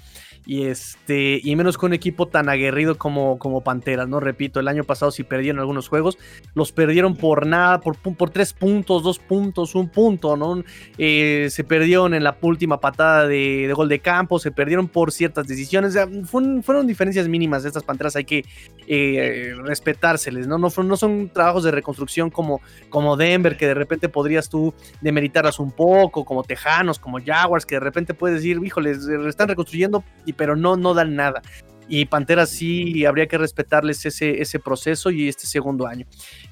y 0.47 0.65
este 0.65 1.41
y 1.43 1.55
menos 1.57 1.79
con 1.79 1.91
un 1.91 1.95
equipo 1.95 2.27
tan 2.27 2.49
aguerrido 2.49 2.97
como, 2.99 3.39
como 3.39 3.63
Panteras, 3.63 4.09
¿no? 4.09 4.21
Repito, 4.21 4.61
el 4.61 4.69
año 4.69 4.85
pasado 4.85 5.11
si 5.11 5.23
perdieron 5.23 5.61
algunos 5.61 5.89
juegos, 5.89 6.19
los 6.55 6.73
perdieron 6.73 7.17
por 7.17 7.47
nada, 7.47 7.81
por, 7.81 7.97
por 7.97 8.31
tres 8.31 8.53
puntos, 8.53 9.03
dos 9.03 9.19
puntos, 9.19 9.75
un 9.75 9.89
punto, 9.89 10.37
¿no? 10.37 10.63
Eh, 10.99 11.49
se 11.51 11.65
perdieron 11.65 12.15
en 12.15 12.25
la 12.25 12.37
última 12.41 12.81
patada 12.81 13.27
de, 13.27 13.71
gol 13.75 13.89
de 13.89 14.01
campo, 14.01 14.39
se 14.39 14.51
perdieron 14.51 14.89
por 14.89 15.13
ciertas 15.13 15.47
decisiones, 15.47 15.97
fueron, 16.25 16.87
diferencias 16.87 17.29
mínimas 17.29 17.63
de 17.63 17.69
estas 17.69 17.85
Panteras, 17.85 18.17
hay 18.17 18.25
que 18.25 18.45
eh, 18.87 19.55
respetárseles, 19.63 20.47
¿no? 20.47 20.59
No, 20.59 20.69
no 20.83 20.97
son 20.97 21.29
trabajos 21.29 21.65
de 21.65 21.71
reconstrucción 21.71 22.31
como, 22.31 22.61
como 22.89 23.17
Denver, 23.17 23.57
que 23.57 23.67
de 23.67 23.75
repente 23.75 24.09
podrías 24.09 24.49
tú 24.49 24.75
demeritarlas 25.01 25.61
un 25.61 25.71
poco, 25.71 26.25
como 26.25 26.43
Tejanos, 26.43 26.99
como 26.99 27.19
Jaguars, 27.25 27.67
que 27.67 27.77
de 27.77 27.81
repente 27.81 28.15
puedes 28.15 28.39
decir, 28.39 28.59
híjoles, 28.65 29.07
están 29.07 29.49
reconstruyendo 29.49 30.03
pero 30.41 30.57
no, 30.57 30.79
no 30.79 30.95
dan 30.95 31.17
nada. 31.17 31.43
Y 31.87 32.07
Panteras 32.07 32.49
sí 32.49 33.05
habría 33.05 33.27
que 33.27 33.37
respetarles 33.37 34.07
ese, 34.07 34.41
ese 34.41 34.59
proceso 34.59 35.11
y 35.11 35.29
este 35.29 35.47
segundo 35.47 35.87
año. 35.87 36.07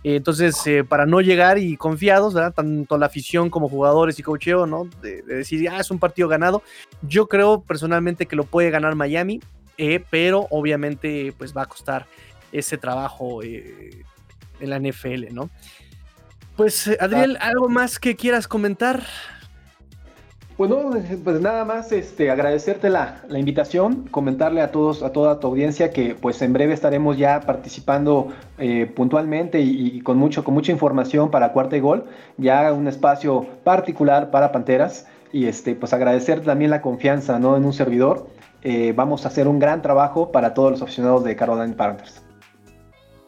entonces, 0.05 0.55
eh, 0.67 0.85
para 0.85 1.07
no 1.07 1.23
llegar 1.23 1.57
y 1.57 1.75
confiados, 1.79 2.35
¿verdad? 2.35 2.53
tanto 2.53 2.99
la 2.99 3.07
afición 3.07 3.49
como 3.49 3.67
jugadores 3.67 4.19
y 4.19 4.23
cocheo, 4.23 4.67
¿no? 4.67 4.91
De, 5.01 5.23
decir, 5.23 5.67
ah, 5.71 5.81
es 5.81 5.91
un 5.91 5.99
partido 5.99 6.29
ganado. 6.29 6.63
Yo 7.01 7.29
creo 7.29 7.63
personalmente 7.63 8.27
que 8.27 8.37
lo 8.37 8.45
puede 8.45 8.69
ganar 8.69 8.95
Miami, 8.95 9.41
eh, 9.79 10.05
pero 10.11 10.47
obviamente 10.51 11.33
pues 11.39 11.57
va 11.57 11.63
a 11.63 11.67
costar 11.67 12.05
ese 12.53 12.77
trabajo 12.77 13.43
eh, 13.43 14.05
en 14.61 14.69
la 14.69 14.79
NFL, 14.79 15.33
¿no? 15.33 15.49
Pues, 16.57 16.91
Adriel, 17.01 17.39
¿algo 17.41 17.71
más 17.71 17.99
que 17.99 18.17
quieras 18.17 18.49
comentar? 18.49 19.03
Bueno, 20.59 20.91
pues 21.23 21.41
nada 21.41 21.65
más 21.65 21.93
este, 21.93 22.33
agradecerte 22.33 22.91
la, 22.91 23.23
invitación, 23.31 24.09
comentarle 24.11 24.61
a 24.61 24.73
todos, 24.73 25.05
a 25.05 25.13
toda 25.13 25.39
tu 25.39 25.47
audiencia 25.47 25.93
que 25.93 26.17
pues 26.21 26.43
en 26.43 26.53
breve 26.53 26.75
estaremos 26.75 27.17
ya 27.17 27.39
participando 27.43 28.33
eh, 28.59 28.91
puntualmente 28.93 29.61
y, 29.61 30.01
con 30.01 30.19
mucho, 30.19 30.43
con 30.43 30.55
mucha 30.55 30.73
información 30.73 31.31
para 31.31 31.53
cuarta 31.53 31.77
y 31.77 31.81
gol, 31.81 32.07
ya 32.39 32.73
un 32.73 32.89
espacio 32.89 33.47
particular 33.63 34.33
para 34.33 34.51
Panteras 34.51 35.07
y 35.33 35.47
este, 35.47 35.77
pues 35.77 35.93
agradecer 35.93 36.41
también 36.41 36.73
la 36.73 36.83
confianza 36.83 37.39
¿no? 37.39 37.57
en 37.57 37.65
un 37.65 37.73
servidor. 37.73 38.27
Eh, 38.63 38.93
vamos 38.97 39.27
a 39.27 39.29
hacer 39.29 39.47
un 39.47 39.61
gran 39.61 39.81
trabajo 39.81 40.33
para 40.33 40.55
todos 40.55 40.73
los 40.73 40.83
aficionados 40.83 41.23
de 41.23 41.37
Caroline 41.37 41.75
Panthers. 41.75 42.28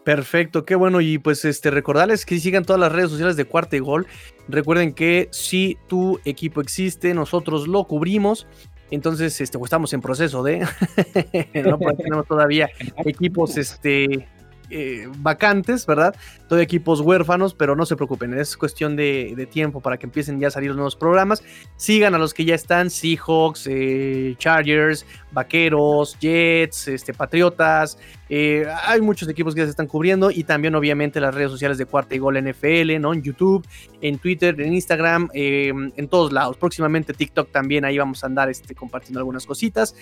Perfecto, 0.04 0.64
qué 0.64 0.74
bueno. 0.74 1.00
Y 1.00 1.18
pues 1.18 1.44
este, 1.44 1.70
recordarles 1.70 2.24
que 2.24 2.38
sigan 2.38 2.64
todas 2.64 2.80
las 2.80 2.92
redes 2.92 3.10
sociales 3.10 3.36
de 3.36 3.44
Cuarta 3.44 3.76
y 3.76 3.80
Gol. 3.80 4.06
Recuerden 4.48 4.92
que 4.94 5.28
si 5.30 5.78
tu 5.88 6.20
equipo 6.24 6.60
existe, 6.60 7.14
nosotros 7.14 7.68
lo 7.68 7.84
cubrimos. 7.84 8.46
Entonces, 8.90 9.40
este, 9.40 9.58
pues, 9.58 9.68
estamos 9.68 9.92
en 9.92 10.00
proceso 10.00 10.42
de. 10.42 10.60
no 11.54 11.78
tenemos 11.96 12.26
todavía 12.26 12.68
equipos 13.04 13.56
este, 13.56 14.26
eh, 14.72 15.08
vacantes, 15.18 15.84
¿verdad? 15.84 16.14
Todo 16.48 16.60
equipos 16.60 17.00
huérfanos, 17.00 17.54
pero 17.54 17.74
no 17.74 17.84
se 17.86 17.96
preocupen, 17.96 18.34
es 18.34 18.56
cuestión 18.56 18.94
de, 18.94 19.48
tiempo 19.50 19.80
para 19.80 19.98
que 19.98 20.06
empiecen 20.06 20.38
ya 20.38 20.46
a 20.46 20.50
salir 20.52 20.68
los 20.68 20.76
nuevos 20.76 20.94
programas. 20.94 21.42
Sigan 21.76 22.14
a 22.14 22.18
los 22.18 22.32
que 22.32 22.44
ya 22.44 22.54
están, 22.54 22.88
Seahawks, 22.88 23.66
eh, 23.68 24.36
Chargers, 24.38 25.04
Vaqueros, 25.32 26.18
Jets, 26.18 26.88
este, 26.88 27.14
Patriotas. 27.14 27.98
Eh, 28.28 28.64
hay 28.84 29.00
muchos 29.00 29.28
equipos 29.28 29.54
que 29.54 29.64
se 29.64 29.70
están 29.70 29.88
cubriendo 29.88 30.30
y 30.30 30.44
también 30.44 30.74
obviamente 30.76 31.20
las 31.20 31.34
redes 31.34 31.50
sociales 31.50 31.78
de 31.78 31.86
Cuarta 31.86 32.14
y 32.14 32.18
Gol 32.18 32.36
NFL, 32.40 33.00
¿no? 33.00 33.12
En 33.12 33.22
YouTube, 33.22 33.66
en 34.00 34.18
Twitter, 34.18 34.60
en 34.60 34.72
Instagram, 34.72 35.28
en 35.34 36.08
todos 36.08 36.32
lados. 36.32 36.56
Próximamente 36.56 37.12
TikTok 37.12 37.50
también, 37.50 37.84
ahí 37.84 37.98
vamos 37.98 38.22
a 38.22 38.26
andar 38.28 38.48
este, 38.48 38.74
compartiendo 38.74 39.18
algunas 39.18 39.46
cositas. 39.46 39.96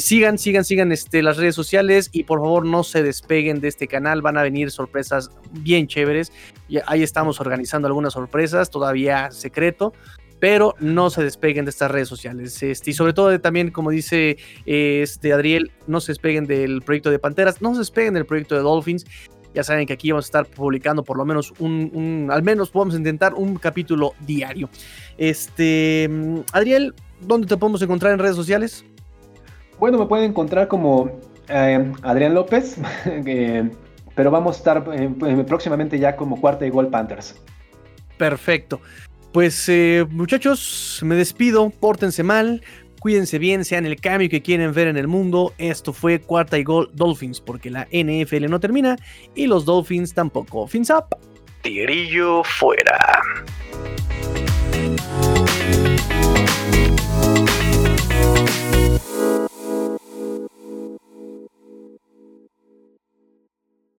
sigan, 0.00 0.36
sigan, 0.36 0.64
sigan 0.64 0.92
este, 0.92 1.22
las 1.22 1.38
redes 1.38 1.54
sociales 1.54 2.10
y 2.12 2.24
por 2.24 2.40
favor 2.40 2.66
no 2.66 2.84
se 2.84 3.02
despeguen 3.02 3.60
de 3.60 3.68
este 3.68 3.88
canal 3.88 4.22
van 4.22 4.38
a 4.38 4.42
venir 4.42 4.70
sorpresas 4.70 5.30
bien 5.50 5.86
chéveres. 5.86 6.32
Ahí 6.86 7.02
estamos 7.02 7.40
organizando 7.40 7.86
algunas 7.86 8.14
sorpresas, 8.14 8.70
todavía 8.70 9.30
secreto, 9.30 9.92
pero 10.42 10.74
no 10.80 11.08
se 11.08 11.22
despeguen 11.22 11.66
de 11.66 11.70
estas 11.70 11.88
redes 11.88 12.08
sociales. 12.08 12.60
Este, 12.64 12.90
y 12.90 12.94
sobre 12.94 13.12
todo 13.12 13.40
también, 13.40 13.70
como 13.70 13.90
dice 13.90 14.38
este 14.66 15.32
Adriel, 15.32 15.70
no 15.86 16.00
se 16.00 16.10
despeguen 16.10 16.48
del 16.48 16.82
proyecto 16.82 17.12
de 17.12 17.20
Panteras, 17.20 17.62
no 17.62 17.74
se 17.74 17.78
despeguen 17.78 18.14
del 18.14 18.26
proyecto 18.26 18.56
de 18.56 18.62
Dolphins. 18.62 19.06
Ya 19.54 19.62
saben 19.62 19.86
que 19.86 19.92
aquí 19.92 20.10
vamos 20.10 20.24
a 20.24 20.26
estar 20.26 20.46
publicando 20.46 21.04
por 21.04 21.16
lo 21.16 21.24
menos 21.24 21.54
un, 21.60 22.28
al 22.28 22.42
menos 22.42 22.70
podemos 22.70 22.96
intentar 22.96 23.34
un 23.34 23.54
capítulo 23.54 24.14
diario. 24.26 24.68
Este, 25.16 26.10
Adriel, 26.52 26.92
¿dónde 27.20 27.46
te 27.46 27.56
podemos 27.56 27.80
encontrar 27.80 28.12
en 28.12 28.18
redes 28.18 28.34
sociales? 28.34 28.84
Bueno, 29.78 29.96
me 29.96 30.06
pueden 30.06 30.30
encontrar 30.30 30.66
como 30.66 31.20
eh, 31.50 31.92
Adrián 32.02 32.34
López, 32.34 32.78
eh, 33.06 33.70
pero 34.16 34.32
vamos 34.32 34.56
a 34.56 34.58
estar 34.58 34.84
eh, 34.92 35.08
eh, 35.24 35.44
próximamente 35.46 36.00
ya 36.00 36.16
como 36.16 36.40
cuarta 36.40 36.66
y 36.66 36.70
gol 36.70 36.88
Panthers. 36.88 37.40
Perfecto. 38.18 38.80
Pues 39.32 39.66
eh, 39.70 40.04
muchachos, 40.10 41.00
me 41.02 41.14
despido, 41.14 41.70
pórtense 41.70 42.22
mal, 42.22 42.62
cuídense 43.00 43.38
bien, 43.38 43.64
sean 43.64 43.86
el 43.86 43.98
cambio 43.98 44.28
que 44.28 44.42
quieren 44.42 44.74
ver 44.74 44.88
en 44.88 44.98
el 44.98 45.08
mundo. 45.08 45.54
Esto 45.56 45.94
fue 45.94 46.20
cuarta 46.20 46.58
y 46.58 46.64
gol 46.64 46.90
Dolphins, 46.92 47.40
porque 47.40 47.70
la 47.70 47.88
NFL 47.90 48.50
no 48.50 48.60
termina 48.60 48.96
y 49.34 49.46
los 49.46 49.64
Dolphins 49.64 50.12
tampoco. 50.12 50.66
Fins 50.66 50.90
up. 50.90 51.16
Tigrillo 51.62 52.44
fuera. 52.44 53.22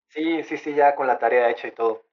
Sí, 0.09 0.43
sí, 0.43 0.57
sí, 0.57 0.75
ya 0.75 0.93
con 0.93 1.07
la 1.07 1.17
tarea 1.17 1.49
hecha 1.49 1.69
y 1.69 1.71
todo. 1.71 2.03